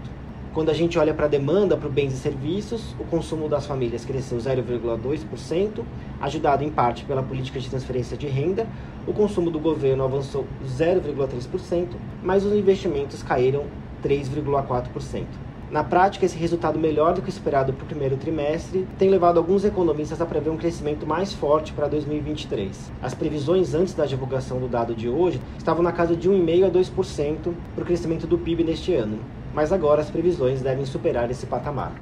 Quando 0.53 0.69
a 0.69 0.73
gente 0.73 0.99
olha 0.99 1.13
para 1.13 1.27
a 1.27 1.29
demanda 1.29 1.77
para 1.77 1.87
bens 1.87 2.11
e 2.11 2.17
serviços, 2.17 2.93
o 2.99 3.05
consumo 3.05 3.47
das 3.47 3.65
famílias 3.65 4.03
cresceu 4.03 4.37
0,2%, 4.37 5.81
ajudado 6.19 6.61
em 6.61 6.69
parte 6.69 7.05
pela 7.05 7.23
política 7.23 7.57
de 7.57 7.69
transferência 7.69 8.17
de 8.17 8.27
renda. 8.27 8.67
O 9.07 9.13
consumo 9.13 9.49
do 9.49 9.61
governo 9.61 10.03
avançou 10.03 10.45
0,3%, 10.77 11.87
mas 12.21 12.43
os 12.43 12.53
investimentos 12.53 13.23
caíram 13.23 13.63
3,4%. 14.03 15.23
Na 15.71 15.85
prática, 15.85 16.25
esse 16.25 16.37
resultado 16.37 16.77
melhor 16.77 17.13
do 17.13 17.21
que 17.21 17.29
esperado 17.29 17.71
para 17.71 17.85
o 17.85 17.87
primeiro 17.87 18.17
trimestre 18.17 18.85
tem 18.99 19.09
levado 19.09 19.37
alguns 19.37 19.63
economistas 19.63 20.19
a 20.19 20.25
prever 20.25 20.49
um 20.49 20.57
crescimento 20.57 21.07
mais 21.07 21.31
forte 21.31 21.71
para 21.71 21.87
2023. 21.87 22.91
As 23.01 23.13
previsões 23.13 23.73
antes 23.73 23.93
da 23.93 24.05
divulgação 24.05 24.59
do 24.59 24.67
dado 24.67 24.93
de 24.93 25.07
hoje 25.07 25.39
estavam 25.57 25.81
na 25.81 25.93
casa 25.93 26.13
de 26.13 26.29
1,5% 26.29 26.65
a 26.65 26.69
2% 26.69 27.53
para 27.73 27.83
o 27.83 27.87
crescimento 27.87 28.27
do 28.27 28.37
PIB 28.37 28.65
neste 28.65 28.93
ano, 28.93 29.17
mas 29.53 29.71
agora 29.71 30.01
as 30.01 30.09
previsões 30.09 30.61
devem 30.61 30.85
superar 30.85 31.29
esse 31.29 31.45
patamar. 31.45 31.93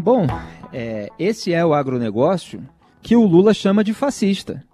Bom, 0.00 0.26
é, 0.72 1.08
esse 1.18 1.52
é 1.52 1.64
o 1.64 1.74
agronegócio 1.74 2.66
que 3.00 3.16
o 3.16 3.24
Lula 3.24 3.54
chama 3.54 3.84
de 3.84 3.94
fascista 3.94 4.64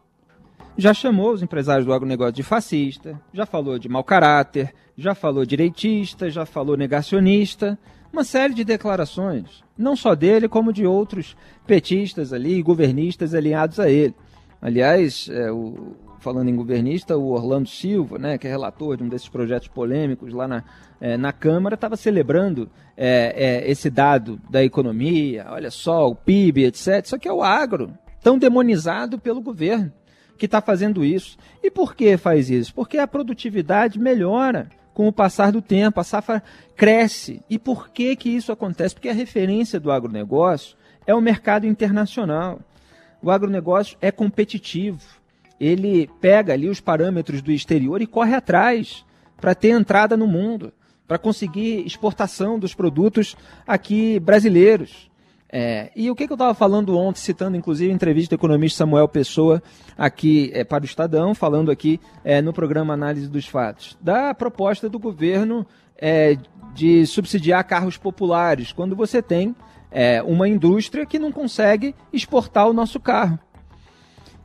já 0.78 0.94
chamou 0.94 1.32
os 1.32 1.42
empresários 1.42 1.84
do 1.84 1.92
agronegócio 1.92 2.34
de 2.34 2.44
fascista, 2.44 3.20
já 3.32 3.44
falou 3.44 3.80
de 3.80 3.88
mau 3.88 4.04
caráter, 4.04 4.72
já 4.96 5.12
falou 5.12 5.44
direitista, 5.44 6.30
já 6.30 6.46
falou 6.46 6.76
negacionista, 6.76 7.76
uma 8.12 8.22
série 8.22 8.54
de 8.54 8.64
declarações, 8.64 9.64
não 9.76 9.96
só 9.96 10.14
dele, 10.14 10.48
como 10.48 10.72
de 10.72 10.86
outros 10.86 11.36
petistas 11.66 12.32
ali, 12.32 12.62
governistas 12.62 13.34
alinhados 13.34 13.80
a 13.80 13.90
ele. 13.90 14.14
Aliás, 14.60 15.28
é, 15.30 15.50
o, 15.50 15.94
falando 16.18 16.48
em 16.48 16.56
governista, 16.56 17.16
o 17.16 17.30
Orlando 17.30 17.68
Silva, 17.68 18.18
né, 18.18 18.38
que 18.38 18.46
é 18.46 18.50
relator 18.50 18.96
de 18.96 19.04
um 19.04 19.08
desses 19.08 19.28
projetos 19.28 19.68
polêmicos 19.68 20.32
lá 20.32 20.48
na, 20.48 20.64
é, 21.00 21.16
na 21.16 21.32
Câmara, 21.32 21.74
estava 21.74 21.96
celebrando 21.96 22.68
é, 22.96 23.34
é, 23.64 23.70
esse 23.70 23.88
dado 23.88 24.40
da 24.50 24.62
economia, 24.64 25.46
olha 25.48 25.70
só, 25.70 26.08
o 26.08 26.14
PIB, 26.14 26.64
etc. 26.64 27.04
Só 27.04 27.18
que 27.18 27.28
é 27.28 27.32
o 27.32 27.42
agro, 27.42 27.92
tão 28.20 28.38
demonizado 28.38 29.18
pelo 29.18 29.40
governo 29.40 29.92
que 30.36 30.46
está 30.46 30.60
fazendo 30.60 31.04
isso. 31.04 31.36
E 31.62 31.70
por 31.70 31.94
que 31.94 32.16
faz 32.16 32.50
isso? 32.50 32.74
Porque 32.74 32.98
a 32.98 33.06
produtividade 33.06 33.98
melhora 33.98 34.68
com 34.94 35.06
o 35.06 35.12
passar 35.12 35.52
do 35.52 35.62
tempo, 35.62 36.00
a 36.00 36.04
safra 36.04 36.42
cresce. 36.76 37.40
E 37.48 37.56
por 37.58 37.88
que, 37.90 38.16
que 38.16 38.30
isso 38.30 38.50
acontece? 38.50 38.94
Porque 38.94 39.08
a 39.08 39.14
referência 39.14 39.78
do 39.78 39.92
agronegócio 39.92 40.76
é 41.06 41.14
o 41.14 41.20
mercado 41.20 41.66
internacional. 41.66 42.60
O 43.22 43.30
agronegócio 43.30 43.96
é 44.00 44.10
competitivo. 44.10 45.00
Ele 45.60 46.08
pega 46.20 46.52
ali 46.52 46.68
os 46.68 46.80
parâmetros 46.80 47.42
do 47.42 47.50
exterior 47.50 48.00
e 48.00 48.06
corre 48.06 48.34
atrás 48.34 49.04
para 49.40 49.54
ter 49.54 49.70
entrada 49.70 50.16
no 50.16 50.26
mundo, 50.26 50.72
para 51.06 51.18
conseguir 51.18 51.84
exportação 51.86 52.58
dos 52.58 52.74
produtos 52.74 53.36
aqui 53.66 54.20
brasileiros. 54.20 55.08
É, 55.50 55.90
e 55.96 56.10
o 56.10 56.14
que, 56.14 56.26
que 56.26 56.32
eu 56.32 56.36
estava 56.36 56.52
falando 56.52 56.96
ontem, 56.96 57.20
citando 57.20 57.56
inclusive 57.56 57.90
a 57.90 57.94
entrevista 57.94 58.36
do 58.36 58.38
economista 58.38 58.78
Samuel 58.78 59.08
Pessoa 59.08 59.62
aqui 59.96 60.50
é, 60.52 60.62
para 60.62 60.82
o 60.82 60.84
Estadão, 60.84 61.34
falando 61.34 61.70
aqui 61.70 61.98
é, 62.22 62.42
no 62.42 62.52
programa 62.52 62.92
Análise 62.92 63.28
dos 63.28 63.46
Fatos, 63.46 63.96
da 64.00 64.34
proposta 64.34 64.90
do 64.90 64.98
governo 64.98 65.66
é, 65.96 66.36
de 66.74 67.06
subsidiar 67.06 67.64
carros 67.64 67.96
populares, 67.96 68.72
quando 68.72 68.94
você 68.94 69.22
tem 69.22 69.56
é, 69.90 70.22
uma 70.22 70.48
indústria 70.48 71.06
que 71.06 71.18
não 71.18 71.32
consegue 71.32 71.94
exportar 72.12 72.68
o 72.68 72.72
nosso 72.72 73.00
carro. 73.00 73.38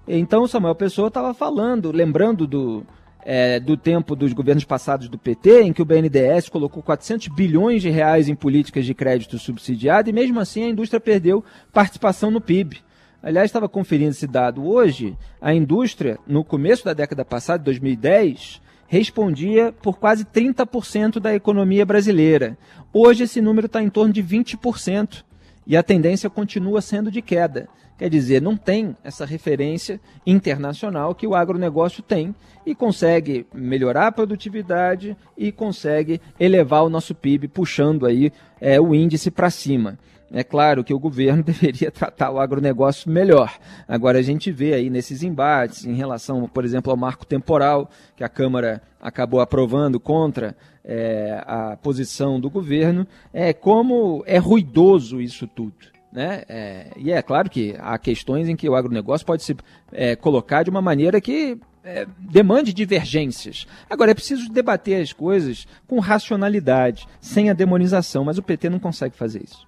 Então 0.08 0.48
Samuel 0.48 0.76
Pessoa 0.76 1.08
estava 1.08 1.34
falando, 1.34 1.92
lembrando 1.92 2.46
do, 2.46 2.86
é, 3.24 3.60
do 3.60 3.78
tempo 3.78 4.16
dos 4.16 4.34
governos 4.34 4.66
passados 4.66 5.08
do 5.08 5.18
PT, 5.18 5.64
em 5.64 5.74
que 5.74 5.82
o 5.82 5.86
BNDES 5.86 6.50
colocou 6.50 6.84
400 6.84 7.30
bilhões 7.30 7.82
de 7.82 7.90
reais 7.90 8.28
em 8.28 8.36
políticas 8.36 8.86
de 8.86 8.94
crédito 8.94 9.40
subsidiado 9.40 10.10
e 10.10 10.14
mesmo 10.14 10.40
assim 10.40 10.64
a 10.64 10.70
indústria 10.70 11.00
perdeu 11.00 11.44
participação 11.72 12.30
no 12.30 12.42
PIB. 12.42 12.78
Aliás, 13.22 13.46
estava 13.46 13.70
conferindo 13.70 14.12
esse 14.12 14.28
dado 14.28 14.68
hoje, 14.68 15.18
a 15.42 15.54
indústria, 15.54 16.20
no 16.28 16.44
começo 16.44 16.84
da 16.84 16.92
década 16.92 17.24
passada, 17.24 17.64
2010, 17.64 18.62
respondia 18.86 19.72
por 19.72 19.98
quase 19.98 20.26
30% 20.26 21.22
da 21.22 21.34
economia 21.34 21.86
brasileira. 21.86 22.58
Hoje 22.92 23.24
esse 23.24 23.40
número 23.40 23.68
está 23.68 23.82
em 23.82 23.90
torno 23.90 24.12
de 24.12 24.22
20% 24.22 25.24
e 25.66 25.78
a 25.78 25.84
tendência 25.84 26.30
continua 26.30 26.82
sendo 26.82 27.12
de 27.12 27.22
queda. 27.22 27.68
Quer 27.98 28.10
dizer, 28.10 28.42
não 28.42 28.58
tem 28.58 28.98
essa 29.04 29.26
referência 29.26 30.00
internacional 30.26 31.14
que 31.14 31.28
o 31.28 31.36
agronegócio 31.36 32.02
tem 32.02 32.36
e 32.66 32.74
consegue 32.74 33.46
melhorar 33.54 34.08
a 34.08 34.12
produtividade 34.12 35.16
e 35.38 35.52
consegue 35.52 36.20
elevar 36.40 36.84
o 36.84 36.90
nosso 36.90 37.14
PIB, 37.14 37.48
puxando 37.48 38.06
aí 38.06 38.32
é, 38.60 38.82
o 38.82 38.96
índice 38.96 39.30
para 39.30 39.50
cima. 39.50 39.98
É 40.32 40.44
claro 40.44 40.84
que 40.84 40.94
o 40.94 41.00
governo 41.00 41.42
deveria 41.44 41.92
tratar 41.92 42.32
o 42.32 42.40
agronegócio 42.40 43.10
melhor. 43.10 43.58
Agora, 43.88 44.20
a 44.20 44.22
gente 44.22 44.52
vê 44.52 44.74
aí 44.74 44.90
nesses 44.90 45.24
embates 45.24 45.86
em 45.86 45.94
relação, 45.94 46.48
por 46.48 46.66
exemplo, 46.66 46.92
ao 46.92 46.98
marco 46.98 47.26
temporal, 47.26 47.90
que 48.16 48.24
a 48.24 48.30
Câmara 48.30 48.82
acabou 49.00 49.40
aprovando 49.40 50.00
contra 50.00 50.56
é, 50.84 51.44
a 51.46 51.78
posição 51.78 52.40
do 52.40 52.50
governo, 52.50 53.08
é 53.34 53.54
como 53.54 54.24
é 54.26 54.38
ruidoso 54.38 55.22
isso 55.22 55.48
tudo. 55.48 55.94
Né? 56.12 56.44
É, 56.48 56.92
e 56.96 57.12
é 57.12 57.22
claro 57.22 57.50
que 57.50 57.76
há 57.80 57.98
questões 57.98 58.48
em 58.48 58.56
que 58.56 58.70
o 58.70 58.76
agronegócio 58.76 59.26
pode 59.26 59.44
se 59.44 59.56
é, 59.92 60.16
colocar 60.16 60.62
de 60.62 60.70
uma 60.70 60.82
maneira 60.82 61.20
que 61.20 61.58
é, 61.84 62.08
demande 62.18 62.72
divergências. 62.72 63.68
Agora, 63.90 64.12
é 64.12 64.14
preciso 64.14 64.50
debater 64.50 65.02
as 65.02 65.12
coisas 65.12 65.68
com 65.88 66.00
racionalidade, 66.00 67.08
sem 67.20 67.50
a 67.50 67.54
demonização, 67.54 68.24
mas 68.24 68.38
o 68.38 68.44
PT 68.44 68.70
não 68.70 68.80
consegue 68.80 69.16
fazer 69.16 69.44
isso. 69.44 69.68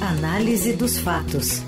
Análise 0.00 0.74
dos 0.74 0.98
fatos. 0.98 1.62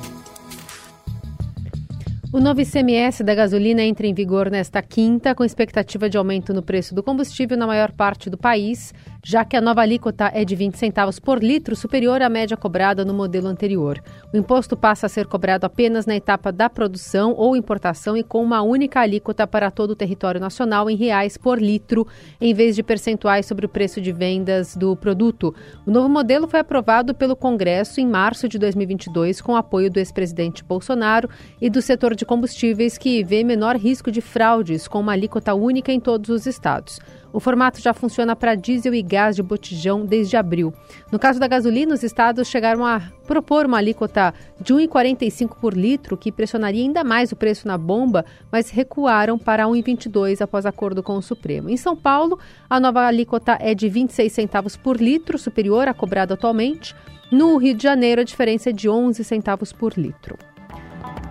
O 2.31 2.41
novo 2.41 2.61
ICMS 2.61 3.25
da 3.25 3.35
gasolina 3.35 3.83
entra 3.83 4.07
em 4.07 4.13
vigor 4.13 4.51
nesta 4.51 4.83
quinta, 4.83 5.35
com 5.35 5.45
expectativa 5.45 6.11
de 6.11 6.19
aumento 6.19 6.53
no 6.53 6.63
preço 6.63 6.95
do 6.95 7.03
combustível 7.03 7.57
na 7.57 7.67
maior 7.67 7.91
parte 7.91 8.29
do 8.29 8.37
país, 8.37 8.93
já 9.29 9.45
que 9.45 9.59
a 9.59 9.61
nova 9.61 9.83
alíquota 9.83 10.31
é 10.33 10.43
de 10.43 10.57
20 10.57 10.79
centavos 10.79 11.19
por 11.19 11.45
litro, 11.45 11.77
superior 11.77 12.23
à 12.23 12.31
média 12.31 12.57
cobrada 12.57 13.05
no 13.05 13.13
modelo 13.13 13.47
anterior. 13.47 14.03
O 14.33 14.37
imposto 14.39 14.75
passa 14.75 15.05
a 15.05 15.09
ser 15.09 15.27
cobrado 15.27 15.67
apenas 15.67 16.07
na 16.07 16.17
etapa 16.17 16.51
da 16.51 16.71
produção 16.71 17.35
ou 17.37 17.55
importação 17.55 18.17
e 18.17 18.23
com 18.23 18.43
uma 18.43 18.63
única 18.63 19.01
alíquota 19.01 19.47
para 19.47 19.71
todo 19.71 19.91
o 19.91 19.95
território 19.95 20.41
nacional 20.41 20.89
em 20.89 20.97
reais 20.97 21.37
por 21.37 21.61
litro, 21.61 22.07
em 22.41 22.55
vez 22.55 22.75
de 22.75 22.83
percentuais 22.83 23.45
sobre 23.45 23.67
o 23.67 23.69
preço 23.69 24.01
de 24.01 24.13
vendas 24.13 24.75
do 24.75 24.97
produto. 24.97 25.55
O 25.85 25.91
novo 25.91 26.09
modelo 26.09 26.49
foi 26.49 26.61
aprovado 26.61 27.15
pelo 27.15 27.37
Congresso 27.37 28.01
em 28.01 28.07
março 28.07 28.49
de 28.49 28.59
2022, 28.59 29.43
com 29.43 29.55
apoio 29.55 29.91
do 29.91 29.99
ex-presidente 29.99 30.65
Bolsonaro 30.65 31.29
e 31.61 31.69
do 31.69 31.83
setor 31.83 32.15
de 32.15 32.25
combustíveis, 32.25 32.97
que 32.97 33.23
vê 33.23 33.45
menor 33.45 33.77
risco 33.77 34.11
de 34.11 34.23
fraudes, 34.23 34.89
com 34.89 35.01
uma 35.01 35.13
alíquota 35.13 35.53
única 35.53 35.93
em 35.93 36.01
todos 36.01 36.31
os 36.31 36.47
estados. 36.47 36.99
O 37.33 37.41
formato 37.41 37.81
já 37.81 37.93
funciona 37.93 38.35
para 38.35 38.55
diesel 38.55 38.95
e 38.95 39.03
gás 39.03 39.37
de 39.37 39.43
botijão 39.43 40.05
desde 40.05 40.37
abril. 40.37 40.73
No 41.13 41.19
caso 41.19 41.39
da 41.39 41.47
gasolina, 41.47 41.95
os 41.95 42.03
estados 42.03 42.49
chegaram 42.49 42.85
a 42.85 43.01
propor 43.27 43.67
uma 43.67 43.79
alíquota 43.79 44.33
de 44.61 44.73
1,45 44.73 45.57
por 45.61 45.75
litro, 45.75 46.17
que 46.17 46.33
pressionaria 46.33 46.83
ainda 46.83 47.05
mais 47.05 47.31
o 47.31 47.37
preço 47.37 47.69
na 47.69 47.77
bomba, 47.77 48.25
mas 48.51 48.71
recuaram 48.71 49.39
para 49.39 49.65
1,22 49.67 50.41
após 50.41 50.65
acordo 50.65 51.03
com 51.03 51.17
o 51.17 51.23
Supremo. 51.23 51.69
Em 51.69 51.77
São 51.77 51.95
Paulo, 51.95 52.39
a 52.69 52.81
nova 52.81 53.07
alíquota 53.07 53.59
é 53.61 53.75
de 53.75 53.89
26 53.89 54.33
centavos 54.33 54.77
por 54.77 54.97
litro, 54.97 55.39
superior 55.39 55.89
à 55.89 55.95
cobrada 55.95 56.35
atualmente. 56.35 56.95
No 57.31 57.59
Rio 57.59 57.75
de 57.75 57.83
Janeiro, 57.83 58.23
a 58.23 58.25
diferença 58.25 58.71
é 58.71 58.73
de 58.73 58.89
11 58.89 59.23
centavos 59.23 59.73
por 59.73 59.93
litro. 59.99 60.39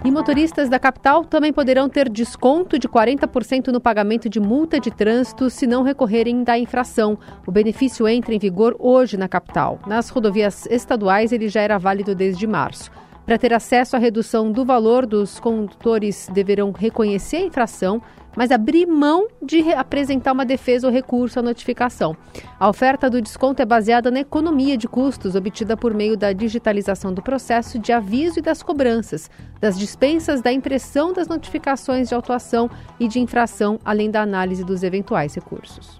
E 0.05 0.11
motoristas 0.11 0.69
da 0.69 0.79
capital 0.79 1.25
também 1.25 1.51
poderão 1.51 1.89
ter 1.89 2.07
desconto 2.07 2.77
de 2.77 2.87
40% 2.87 3.67
no 3.67 3.81
pagamento 3.81 4.29
de 4.29 4.39
multa 4.39 4.79
de 4.79 4.91
trânsito 4.91 5.49
se 5.49 5.65
não 5.65 5.83
recorrerem 5.83 6.43
da 6.43 6.57
infração. 6.57 7.17
O 7.45 7.51
benefício 7.51 8.07
entra 8.07 8.33
em 8.33 8.39
vigor 8.39 8.75
hoje 8.79 9.17
na 9.17 9.27
capital. 9.27 9.79
Nas 9.87 10.09
rodovias 10.09 10.65
estaduais, 10.67 11.31
ele 11.31 11.49
já 11.49 11.61
era 11.61 11.77
válido 11.77 12.15
desde 12.15 12.45
março. 12.45 12.91
Para 13.25 13.37
ter 13.37 13.53
acesso 13.53 13.95
à 13.97 13.99
redução 13.99 14.51
do 14.53 14.63
valor, 14.63 15.05
os 15.13 15.37
condutores 15.39 16.29
deverão 16.31 16.71
reconhecer 16.71 17.37
a 17.37 17.45
infração 17.45 18.01
mas 18.37 18.51
abrir 18.51 18.85
mão 18.85 19.27
de 19.41 19.73
apresentar 19.73 20.31
uma 20.31 20.45
defesa 20.45 20.85
ou 20.85 20.93
recurso 20.93 21.39
à 21.39 21.41
notificação. 21.41 22.15
A 22.59 22.69
oferta 22.69 23.09
do 23.09 23.19
desconto 23.19 23.63
é 23.63 23.65
baseada 23.65 24.11
na 24.11 24.19
economia 24.19 24.77
de 24.77 24.87
custos 24.87 25.33
obtida 25.33 25.75
por 25.75 25.91
meio 25.91 26.15
da 26.15 26.31
digitalização 26.31 27.11
do 27.11 27.23
processo 27.23 27.79
de 27.79 27.91
aviso 27.91 28.37
e 28.37 28.41
das 28.43 28.61
cobranças, 28.61 29.27
das 29.59 29.77
dispensas 29.77 30.39
da 30.39 30.53
impressão 30.53 31.11
das 31.11 31.27
notificações 31.27 32.09
de 32.09 32.13
autuação 32.13 32.69
e 32.99 33.07
de 33.07 33.19
infração, 33.19 33.79
além 33.83 34.11
da 34.11 34.21
análise 34.21 34.63
dos 34.63 34.83
eventuais 34.83 35.33
recursos. 35.33 35.99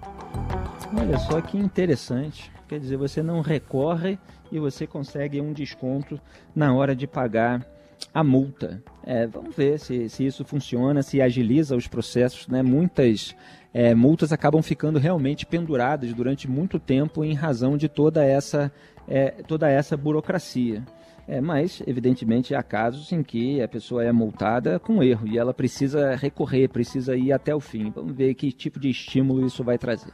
Olha 0.96 1.18
só 1.18 1.40
que 1.40 1.58
interessante. 1.58 2.52
Quer 2.68 2.78
dizer, 2.78 2.96
você 2.96 3.20
não 3.20 3.40
recorre 3.40 4.16
e 4.52 4.60
você 4.60 4.86
consegue 4.86 5.40
um 5.40 5.52
desconto 5.52 6.20
na 6.54 6.72
hora 6.72 6.94
de 6.94 7.06
pagar 7.08 7.66
a 8.12 8.22
multa. 8.22 8.82
É, 9.04 9.26
vamos 9.26 9.54
ver 9.54 9.78
se, 9.78 10.08
se 10.08 10.26
isso 10.26 10.44
funciona, 10.44 11.02
se 11.02 11.20
agiliza 11.20 11.76
os 11.76 11.86
processos. 11.86 12.46
Né? 12.48 12.62
Muitas 12.62 13.34
é, 13.72 13.94
multas 13.94 14.32
acabam 14.32 14.62
ficando 14.62 14.98
realmente 14.98 15.46
penduradas 15.46 16.12
durante 16.12 16.48
muito 16.48 16.78
tempo 16.78 17.24
em 17.24 17.34
razão 17.34 17.76
de 17.76 17.88
toda 17.88 18.24
essa, 18.24 18.72
é, 19.06 19.30
toda 19.46 19.68
essa 19.68 19.96
burocracia. 19.96 20.82
É, 21.26 21.42
mas, 21.42 21.82
evidentemente, 21.86 22.54
há 22.54 22.62
casos 22.62 23.12
em 23.12 23.22
que 23.22 23.60
a 23.60 23.68
pessoa 23.68 24.02
é 24.02 24.10
multada 24.10 24.78
com 24.78 25.02
erro 25.02 25.28
e 25.28 25.36
ela 25.36 25.52
precisa 25.52 26.16
recorrer, 26.16 26.68
precisa 26.68 27.14
ir 27.14 27.32
até 27.32 27.54
o 27.54 27.60
fim. 27.60 27.90
Vamos 27.90 28.16
ver 28.16 28.32
que 28.34 28.50
tipo 28.50 28.80
de 28.80 28.88
estímulo 28.88 29.44
isso 29.44 29.62
vai 29.62 29.76
trazer. 29.76 30.12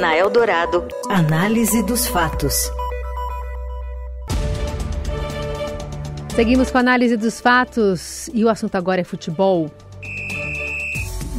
Na 0.00 0.16
Eldorado, 0.16 0.86
análise 1.08 1.84
dos 1.84 2.08
fatos. 2.08 2.68
Seguimos 6.38 6.70
com 6.70 6.78
a 6.78 6.80
análise 6.82 7.16
dos 7.16 7.40
fatos 7.40 8.28
e 8.32 8.44
o 8.44 8.48
assunto 8.48 8.76
agora 8.76 9.00
é 9.00 9.04
futebol. 9.04 9.68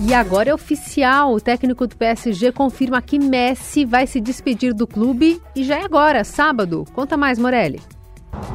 E 0.05 0.13
agora 0.13 0.49
é 0.49 0.53
oficial, 0.53 1.33
o 1.33 1.39
técnico 1.39 1.87
do 1.87 1.95
PSG 1.95 2.51
confirma 2.51 3.01
que 3.01 3.17
Messi 3.17 3.85
vai 3.85 4.05
se 4.05 4.19
despedir 4.19 4.73
do 4.73 4.85
clube 4.85 5.41
e 5.55 5.63
já 5.63 5.77
é 5.77 5.85
agora, 5.85 6.25
sábado. 6.25 6.83
Conta 6.91 7.15
mais, 7.15 7.39
Morelli. 7.39 7.79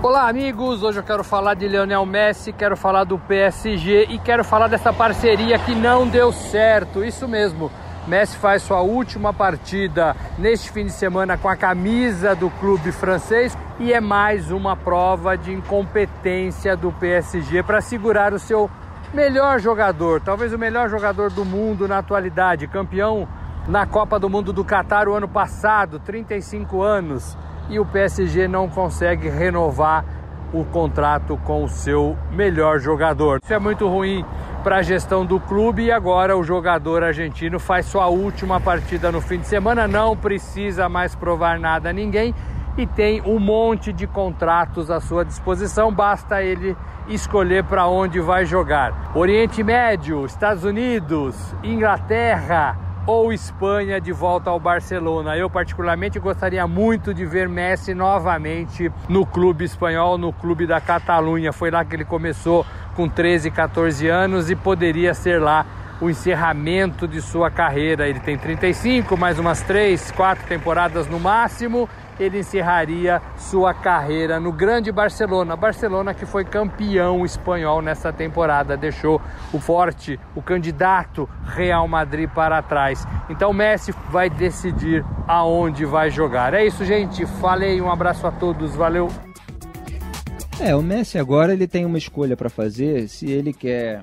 Olá, 0.03 0.29
amigos. 0.29 0.83
Hoje 0.83 0.99
eu 0.99 1.03
quero 1.03 1.25
falar 1.25 1.55
de 1.55 1.67
Lionel 1.67 2.05
Messi, 2.05 2.53
quero 2.53 2.77
falar 2.77 3.05
do 3.05 3.19
PSG 3.19 4.09
e 4.11 4.19
quero 4.19 4.45
falar 4.45 4.69
dessa 4.69 4.93
parceria 4.93 5.59
que 5.59 5.75
não 5.75 6.07
deu 6.07 6.31
certo. 6.31 7.03
Isso 7.03 7.27
mesmo. 7.27 7.71
Messi 8.07 8.37
faz 8.37 8.63
sua 8.63 8.83
última 8.83 9.33
partida 9.33 10.15
neste 10.39 10.71
fim 10.71 10.85
de 10.85 10.93
semana 10.93 11.39
com 11.39 11.49
a 11.49 11.57
camisa 11.57 12.35
do 12.35 12.51
clube 12.51 12.93
francês 12.93 13.57
e 13.79 13.95
é 13.95 14.01
mais 14.01 14.51
uma 14.51 14.77
prova 14.77 15.39
de 15.39 15.51
incompetência 15.51 16.77
do 16.77 16.93
PSG 16.93 17.63
para 17.63 17.81
segurar 17.81 18.35
o 18.35 18.39
seu 18.39 18.71
melhor 19.15 19.59
jogador, 19.59 20.21
talvez 20.21 20.53
o 20.53 20.59
melhor 20.59 20.91
jogador 20.91 21.31
do 21.31 21.47
mundo 21.47 21.89
na 21.89 21.99
atualidade, 21.99 22.67
campeão 22.67 23.27
na 23.67 23.87
Copa 23.87 24.19
do 24.19 24.29
Mundo 24.29 24.53
do 24.53 24.65
Catar 24.65 25.09
o 25.09 25.15
ano 25.15 25.29
passado, 25.29 25.99
35 25.99 26.83
anos, 26.83 27.39
e 27.71 27.79
o 27.79 27.87
PSG 27.87 28.47
não 28.47 28.69
consegue 28.69 29.31
renovar 29.31 30.05
o 30.53 30.65
contrato 30.65 31.39
com 31.39 31.65
o 31.65 31.69
seu 31.69 32.17
melhor 32.31 32.79
jogador. 32.79 33.41
Isso 33.43 33.55
é 33.55 33.59
muito 33.59 33.89
ruim 33.89 34.25
para 34.65 34.77
a 34.77 34.83
gestão 34.83 35.27
do 35.27 35.39
clube 35.39 35.83
e 35.83 35.93
agora 35.93 36.35
o 36.35 36.43
jogador 36.43 37.05
argentino 37.05 37.61
faz 37.61 37.85
sua 37.85 38.07
última 38.07 38.59
partida 38.59 39.13
no 39.13 39.21
fim 39.21 39.39
de 39.39 39.47
semana, 39.47 39.87
não 39.87 40.17
precisa 40.17 40.89
mais 40.89 41.15
provar 41.15 41.61
nada 41.61 41.91
a 41.91 41.93
ninguém 41.93 42.35
e 42.79 42.87
tem 42.87 43.21
um 43.27 43.39
monte 43.39 43.93
de 43.93 44.07
contratos 44.07 44.91
à 44.91 45.03
sua 45.03 45.23
disposição, 45.23 45.93
basta 45.93 46.43
ele 46.43 46.75
escolher 47.07 47.63
para 47.65 47.87
onde 47.87 48.21
vai 48.21 48.47
jogar. 48.47 49.13
Oriente 49.15 49.63
Médio, 49.63 50.25
Estados 50.25 50.65
Unidos, 50.65 51.37
Inglaterra, 51.63 52.79
ou 53.07 53.33
Espanha 53.33 54.01
de 54.01 54.13
volta 54.13 54.51
ao 54.51 54.59
Barcelona. 54.59 55.37
Eu, 55.37 55.51
particularmente, 55.51 56.19
gostaria 56.19 56.67
muito 56.67 57.13
de 57.13 57.27
ver 57.27 57.49
Messi 57.49 57.95
novamente 57.95 58.91
no 59.09 59.27
clube 59.27 59.65
espanhol, 59.65 60.17
no 60.17 60.33
clube 60.33 60.67
da 60.67 60.81
Catalunha. 60.81 61.53
Foi 61.53 61.71
lá 61.71 61.85
que 61.85 61.95
ele 61.95 62.05
começou 62.05 62.65
com 62.95 63.09
13, 63.09 63.51
14 63.51 64.09
anos 64.09 64.51
e 64.51 64.57
poderia 64.57 65.15
ser 65.15 65.41
lá 65.41 65.67
o 66.01 66.11
encerramento 66.11 67.07
de 67.07 67.21
sua 67.21 67.51
carreira. 67.51 68.09
Ele 68.09 68.21
tem 68.21 68.39
35, 68.39 69.17
mais 69.17 69.39
umas 69.39 69.63
3, 69.63 70.11
4 70.13 70.47
temporadas 70.47 71.07
no 71.07 71.21
máximo 71.21 71.89
ele 72.19 72.41
encerraria 72.41 73.21
sua 73.37 73.75
carreira 73.75 74.39
no 74.39 74.53
grande 74.53 74.93
Barcelona. 74.93 75.57
Barcelona 75.57 76.15
que 76.15 76.27
foi 76.27 76.45
campeão 76.45 77.25
espanhol 77.25 77.83
nessa 77.83 78.13
temporada, 78.13 78.77
deixou 78.77 79.21
o 79.53 79.59
forte, 79.59 80.19
o 80.35 80.43
candidato 80.43 81.29
Real 81.45 81.87
Madrid 81.89 82.29
para 82.29 82.63
trás. 82.63 83.07
Então 83.29 83.53
Messi 83.53 83.95
vai 84.11 84.31
decidir 84.31 85.05
aonde 85.27 85.85
vai 85.85 86.11
jogar. 86.11 86.55
É 86.55 86.65
isso, 86.65 86.85
gente. 86.85 87.27
Falei, 87.27 87.81
um 87.81 87.91
abraço 87.91 88.27
a 88.27 88.31
todos, 88.31 88.75
valeu. 88.75 89.09
É, 90.61 90.75
o 90.75 90.83
Messi 90.83 91.19
agora 91.19 91.53
ele 91.53 91.67
tem 91.67 91.85
uma 91.85 91.99
escolha 91.99 92.37
para 92.37 92.49
fazer 92.49 93.09
se 93.09 93.31
ele 93.31 93.53
quer 93.53 94.03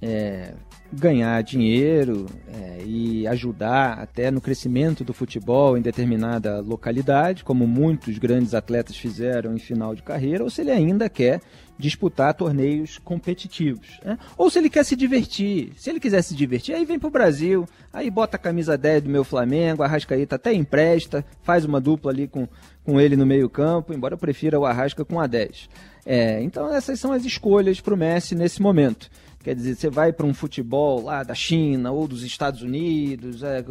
é, 0.00 0.54
ganhar 0.92 1.40
dinheiro 1.42 2.26
é, 2.48 2.82
e 2.84 3.26
ajudar 3.26 3.98
até 3.98 4.30
no 4.30 4.40
crescimento 4.40 5.04
do 5.04 5.12
futebol 5.12 5.78
em 5.78 5.82
determinada 5.82 6.60
localidade, 6.60 7.44
como 7.44 7.66
muitos 7.66 8.18
grandes 8.18 8.54
atletas 8.54 8.96
fizeram 8.96 9.54
em 9.54 9.58
final 9.58 9.94
de 9.94 10.02
carreira, 10.02 10.42
ou 10.42 10.50
se 10.50 10.60
ele 10.62 10.70
ainda 10.70 11.08
quer 11.08 11.40
disputar 11.78 12.34
torneios 12.34 12.98
competitivos. 12.98 13.98
Né? 14.04 14.18
Ou 14.36 14.50
se 14.50 14.58
ele 14.58 14.68
quer 14.68 14.84
se 14.84 14.94
divertir. 14.94 15.72
Se 15.76 15.88
ele 15.88 15.98
quiser 15.98 16.22
se 16.22 16.34
divertir, 16.34 16.74
aí 16.74 16.84
vem 16.84 16.98
para 16.98 17.08
o 17.08 17.10
Brasil, 17.10 17.66
aí 17.92 18.10
bota 18.10 18.36
a 18.36 18.40
camisa 18.40 18.76
10 18.76 19.04
do 19.04 19.10
meu 19.10 19.24
Flamengo, 19.24 19.82
Arrascaeta 19.82 20.36
até 20.36 20.52
empresta, 20.52 21.24
faz 21.42 21.64
uma 21.64 21.80
dupla 21.80 22.12
ali 22.12 22.28
com, 22.28 22.46
com 22.84 23.00
ele 23.00 23.16
no 23.16 23.24
meio 23.24 23.48
campo, 23.48 23.94
embora 23.94 24.14
eu 24.14 24.18
prefira 24.18 24.60
o 24.60 24.66
Arrasca 24.66 25.04
com 25.04 25.18
a 25.18 25.26
10. 25.26 25.68
É, 26.04 26.42
então 26.42 26.72
essas 26.72 26.98
são 27.00 27.12
as 27.12 27.24
escolhas 27.24 27.80
para 27.80 27.94
o 27.94 27.96
Messi 27.96 28.34
nesse 28.34 28.60
momento. 28.60 29.10
Quer 29.42 29.54
dizer, 29.54 29.74
você 29.74 29.88
vai 29.88 30.12
para 30.12 30.26
um 30.26 30.34
futebol 30.34 31.02
lá 31.02 31.22
da 31.22 31.34
China 31.34 31.90
ou 31.92 32.06
dos 32.06 32.22
Estados 32.22 32.60
Unidos, 32.60 33.42
é, 33.42 33.64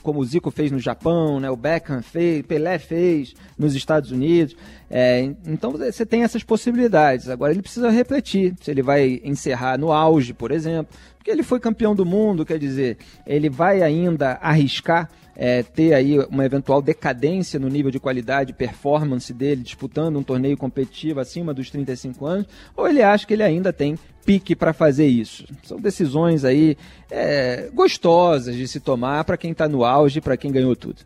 como 0.00 0.20
o 0.20 0.24
Zico 0.24 0.52
fez 0.52 0.70
no 0.70 0.78
Japão, 0.78 1.40
né, 1.40 1.50
o 1.50 1.56
Beckham 1.56 2.00
fez, 2.00 2.46
Pelé 2.46 2.78
fez 2.78 3.34
nos 3.58 3.74
Estados 3.74 4.12
Unidos. 4.12 4.56
É, 4.88 5.22
então 5.44 5.72
você 5.72 6.06
tem 6.06 6.22
essas 6.22 6.44
possibilidades. 6.44 7.28
Agora 7.28 7.52
ele 7.52 7.60
precisa 7.60 7.90
refletir 7.90 8.54
se 8.60 8.70
ele 8.70 8.82
vai 8.82 9.20
encerrar 9.24 9.76
no 9.76 9.90
auge, 9.90 10.32
por 10.32 10.52
exemplo, 10.52 10.94
porque 11.26 11.32
ele 11.32 11.42
foi 11.42 11.58
campeão 11.58 11.92
do 11.92 12.06
mundo, 12.06 12.46
quer 12.46 12.56
dizer, 12.56 12.98
ele 13.26 13.50
vai 13.50 13.82
ainda 13.82 14.38
arriscar 14.40 15.10
é, 15.34 15.60
ter 15.60 15.92
aí 15.92 16.20
uma 16.20 16.44
eventual 16.44 16.80
decadência 16.80 17.58
no 17.58 17.68
nível 17.68 17.90
de 17.90 17.98
qualidade 17.98 18.52
e 18.52 18.54
performance 18.54 19.32
dele, 19.34 19.60
disputando 19.60 20.16
um 20.18 20.22
torneio 20.22 20.56
competitivo 20.56 21.18
acima 21.18 21.52
dos 21.52 21.68
35 21.68 22.24
anos, 22.24 22.46
ou 22.76 22.88
ele 22.88 23.02
acha 23.02 23.26
que 23.26 23.32
ele 23.32 23.42
ainda 23.42 23.72
tem 23.72 23.98
pique 24.24 24.54
para 24.54 24.72
fazer 24.72 25.08
isso. 25.08 25.44
São 25.64 25.80
decisões 25.80 26.44
aí 26.44 26.78
é, 27.10 27.70
gostosas 27.74 28.54
de 28.54 28.68
se 28.68 28.78
tomar 28.78 29.24
para 29.24 29.36
quem 29.36 29.50
está 29.50 29.66
no 29.66 29.84
auge, 29.84 30.20
para 30.20 30.36
quem 30.36 30.52
ganhou 30.52 30.76
tudo. 30.76 31.02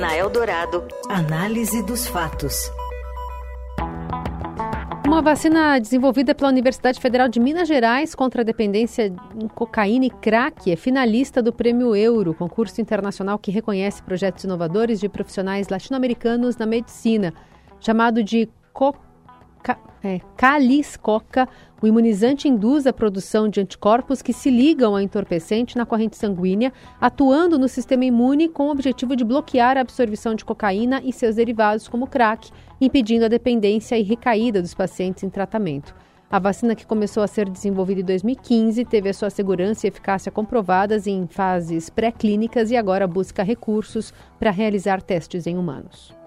Na 0.00 0.16
Eldorado, 0.16 0.82
análise 1.10 1.82
dos 1.82 2.06
fatos. 2.06 2.70
Uma 5.14 5.22
vacina 5.22 5.78
desenvolvida 5.78 6.34
pela 6.34 6.50
Universidade 6.50 6.98
Federal 6.98 7.28
de 7.28 7.38
Minas 7.38 7.68
Gerais 7.68 8.16
contra 8.16 8.42
a 8.42 8.44
dependência 8.44 9.14
em 9.40 9.46
cocaína 9.46 10.06
e 10.06 10.10
crack 10.10 10.68
é 10.68 10.74
finalista 10.74 11.40
do 11.40 11.52
Prêmio 11.52 11.94
Euro, 11.94 12.34
concurso 12.34 12.80
internacional 12.80 13.38
que 13.38 13.52
reconhece 13.52 14.02
projetos 14.02 14.42
inovadores 14.42 14.98
de 14.98 15.08
profissionais 15.08 15.68
latino-americanos 15.68 16.56
na 16.56 16.66
medicina, 16.66 17.32
chamado 17.78 18.24
de 18.24 18.48
Coca 18.72 19.03
é, 20.04 20.20
Caliscoca, 20.36 21.48
o 21.80 21.86
imunizante 21.86 22.46
induz 22.46 22.86
a 22.86 22.92
produção 22.92 23.48
de 23.48 23.60
anticorpos 23.60 24.20
que 24.20 24.32
se 24.32 24.50
ligam 24.50 24.94
ao 24.94 25.00
entorpecente 25.00 25.76
na 25.76 25.86
corrente 25.86 26.16
sanguínea, 26.16 26.72
atuando 27.00 27.58
no 27.58 27.68
sistema 27.68 28.04
imune 28.04 28.48
com 28.48 28.68
o 28.68 28.70
objetivo 28.70 29.16
de 29.16 29.24
bloquear 29.24 29.78
a 29.78 29.80
absorção 29.80 30.34
de 30.34 30.44
cocaína 30.44 31.00
e 31.02 31.12
seus 31.12 31.36
derivados, 31.36 31.88
como 31.88 32.06
crack, 32.06 32.50
impedindo 32.80 33.24
a 33.24 33.28
dependência 33.28 33.98
e 33.98 34.02
recaída 34.02 34.60
dos 34.60 34.74
pacientes 34.74 35.24
em 35.24 35.30
tratamento. 35.30 35.94
A 36.30 36.38
vacina 36.38 36.74
que 36.74 36.86
começou 36.86 37.22
a 37.22 37.28
ser 37.28 37.48
desenvolvida 37.48 38.00
em 38.00 38.04
2015 38.04 38.84
teve 38.84 39.08
a 39.08 39.14
sua 39.14 39.30
segurança 39.30 39.86
e 39.86 39.88
eficácia 39.88 40.32
comprovadas 40.32 41.06
em 41.06 41.26
fases 41.26 41.88
pré-clínicas 41.88 42.70
e 42.70 42.76
agora 42.76 43.06
busca 43.06 43.42
recursos 43.42 44.12
para 44.38 44.50
realizar 44.50 45.00
testes 45.00 45.46
em 45.46 45.56
humanos. 45.56 46.23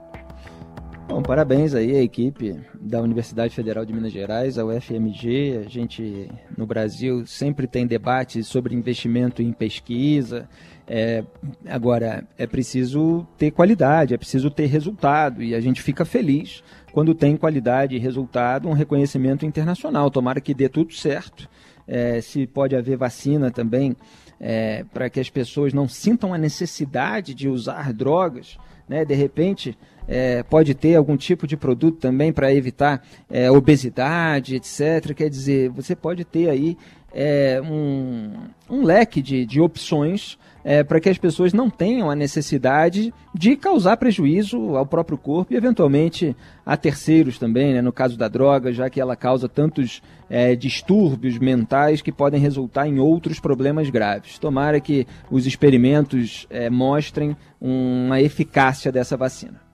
Bom, 1.07 1.21
parabéns 1.21 1.73
aí 1.73 1.95
à 1.95 2.01
equipe 2.01 2.59
da 2.73 3.01
Universidade 3.01 3.55
Federal 3.55 3.85
de 3.85 3.93
Minas 3.93 4.11
Gerais, 4.11 4.59
a 4.59 4.65
UFMG. 4.65 5.63
A 5.65 5.69
gente 5.69 6.29
no 6.57 6.65
Brasil 6.65 7.25
sempre 7.25 7.65
tem 7.65 7.87
debates 7.87 8.45
sobre 8.45 8.75
investimento 8.75 9.41
em 9.41 9.53
pesquisa. 9.53 10.49
É, 10.85 11.23
agora, 11.65 12.27
é 12.37 12.45
preciso 12.45 13.25
ter 13.37 13.51
qualidade, 13.51 14.13
é 14.13 14.17
preciso 14.17 14.51
ter 14.51 14.65
resultado 14.65 15.41
e 15.41 15.55
a 15.55 15.61
gente 15.61 15.81
fica 15.81 16.03
feliz 16.03 16.61
quando 16.91 17.15
tem 17.15 17.37
qualidade 17.37 17.95
e 17.95 17.99
resultado, 17.99 18.67
um 18.67 18.73
reconhecimento 18.73 19.45
internacional. 19.45 20.11
Tomara 20.11 20.41
que 20.41 20.53
dê 20.53 20.67
tudo 20.67 20.93
certo. 20.93 21.49
É, 21.87 22.19
se 22.19 22.45
pode 22.45 22.75
haver 22.75 22.97
vacina 22.97 23.49
também 23.49 23.95
é, 24.41 24.83
para 24.93 25.09
que 25.09 25.21
as 25.21 25.29
pessoas 25.29 25.73
não 25.73 25.87
sintam 25.87 26.33
a 26.33 26.37
necessidade 26.37 27.33
de 27.33 27.47
usar 27.47 27.93
drogas, 27.93 28.57
né? 28.87 29.03
De 29.03 29.13
repente, 29.13 29.77
é, 30.07 30.41
pode 30.43 30.73
ter 30.73 30.95
algum 30.95 31.17
tipo 31.17 31.45
de 31.45 31.57
produto 31.57 31.99
também 31.99 32.31
para 32.31 32.53
evitar 32.53 33.05
é, 33.29 33.51
obesidade, 33.51 34.55
etc. 34.55 35.13
Quer 35.13 35.29
dizer, 35.29 35.69
você 35.69 35.95
pode 35.95 36.23
ter 36.23 36.49
aí 36.49 36.77
é, 37.13 37.61
um, 37.61 38.33
um, 38.69 38.83
leque 38.83 39.21
de, 39.21 39.45
de 39.45 39.59
opções 39.59 40.37
é, 40.67 40.83
para 40.83 40.99
que 40.99 41.07
as 41.07 41.17
pessoas 41.17 41.53
não 41.53 41.69
tenham 41.69 42.11
a 42.11 42.15
necessidade 42.15 43.13
de 43.33 43.55
causar 43.55 43.95
prejuízo 43.95 44.75
ao 44.75 44.85
próprio 44.85 45.17
corpo 45.17 45.53
e, 45.53 45.55
eventualmente, 45.55 46.35
a 46.65 46.75
terceiros 46.75 47.39
também, 47.39 47.73
né, 47.73 47.81
no 47.81 47.93
caso 47.93 48.17
da 48.17 48.27
droga, 48.27 48.73
já 48.73 48.89
que 48.89 48.99
ela 48.99 49.15
causa 49.15 49.47
tantos 49.47 50.01
é, 50.29 50.57
distúrbios 50.57 51.39
mentais 51.39 52.01
que 52.01 52.11
podem 52.11 52.41
resultar 52.41 52.85
em 52.85 52.99
outros 52.99 53.39
problemas 53.39 53.89
graves. 53.89 54.37
Tomara 54.39 54.81
que 54.81 55.07
os 55.31 55.47
experimentos 55.47 56.45
é, 56.49 56.69
mostrem 56.69 57.37
uma 57.61 58.19
eficácia 58.19 58.91
dessa 58.91 59.15
vacina. 59.15 59.66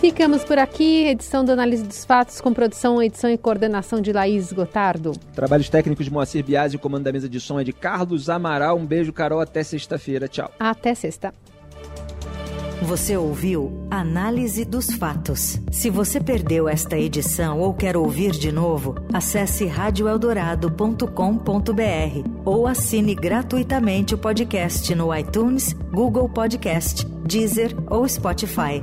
Ficamos 0.00 0.44
por 0.44 0.58
aqui. 0.58 1.06
Edição 1.06 1.44
do 1.44 1.50
Análise 1.50 1.82
dos 1.82 2.04
Fatos 2.04 2.40
com 2.40 2.52
produção, 2.52 3.02
edição 3.02 3.28
e 3.28 3.36
coordenação 3.36 4.00
de 4.00 4.12
Laís 4.12 4.52
Gotardo. 4.52 5.10
Trabalhos 5.34 5.68
técnicos 5.68 6.04
de 6.04 6.12
Moacir 6.12 6.44
Biasi, 6.44 6.76
o 6.76 6.78
comando 6.78 7.04
da 7.04 7.12
mesa 7.12 7.28
de 7.28 7.40
som 7.40 7.58
é 7.58 7.64
de 7.64 7.72
Carlos 7.72 8.30
Amaral. 8.30 8.78
Um 8.78 8.86
beijo, 8.86 9.12
Carol. 9.12 9.40
Até 9.40 9.64
sexta-feira. 9.64 10.28
Tchau. 10.28 10.52
Até 10.58 10.94
sexta. 10.94 11.34
Você 12.80 13.16
ouviu 13.16 13.88
Análise 13.90 14.64
dos 14.64 14.88
Fatos. 14.88 15.58
Se 15.72 15.90
você 15.90 16.20
perdeu 16.20 16.68
esta 16.68 16.96
edição 16.96 17.58
ou 17.58 17.74
quer 17.74 17.96
ouvir 17.96 18.30
de 18.30 18.52
novo, 18.52 18.94
acesse 19.12 19.66
radioeldorado.com.br 19.66 22.30
ou 22.44 22.68
assine 22.68 23.16
gratuitamente 23.16 24.14
o 24.14 24.18
podcast 24.18 24.94
no 24.94 25.14
iTunes, 25.14 25.72
Google 25.90 26.28
Podcast, 26.28 27.04
Deezer 27.04 27.74
ou 27.90 28.08
Spotify. 28.08 28.80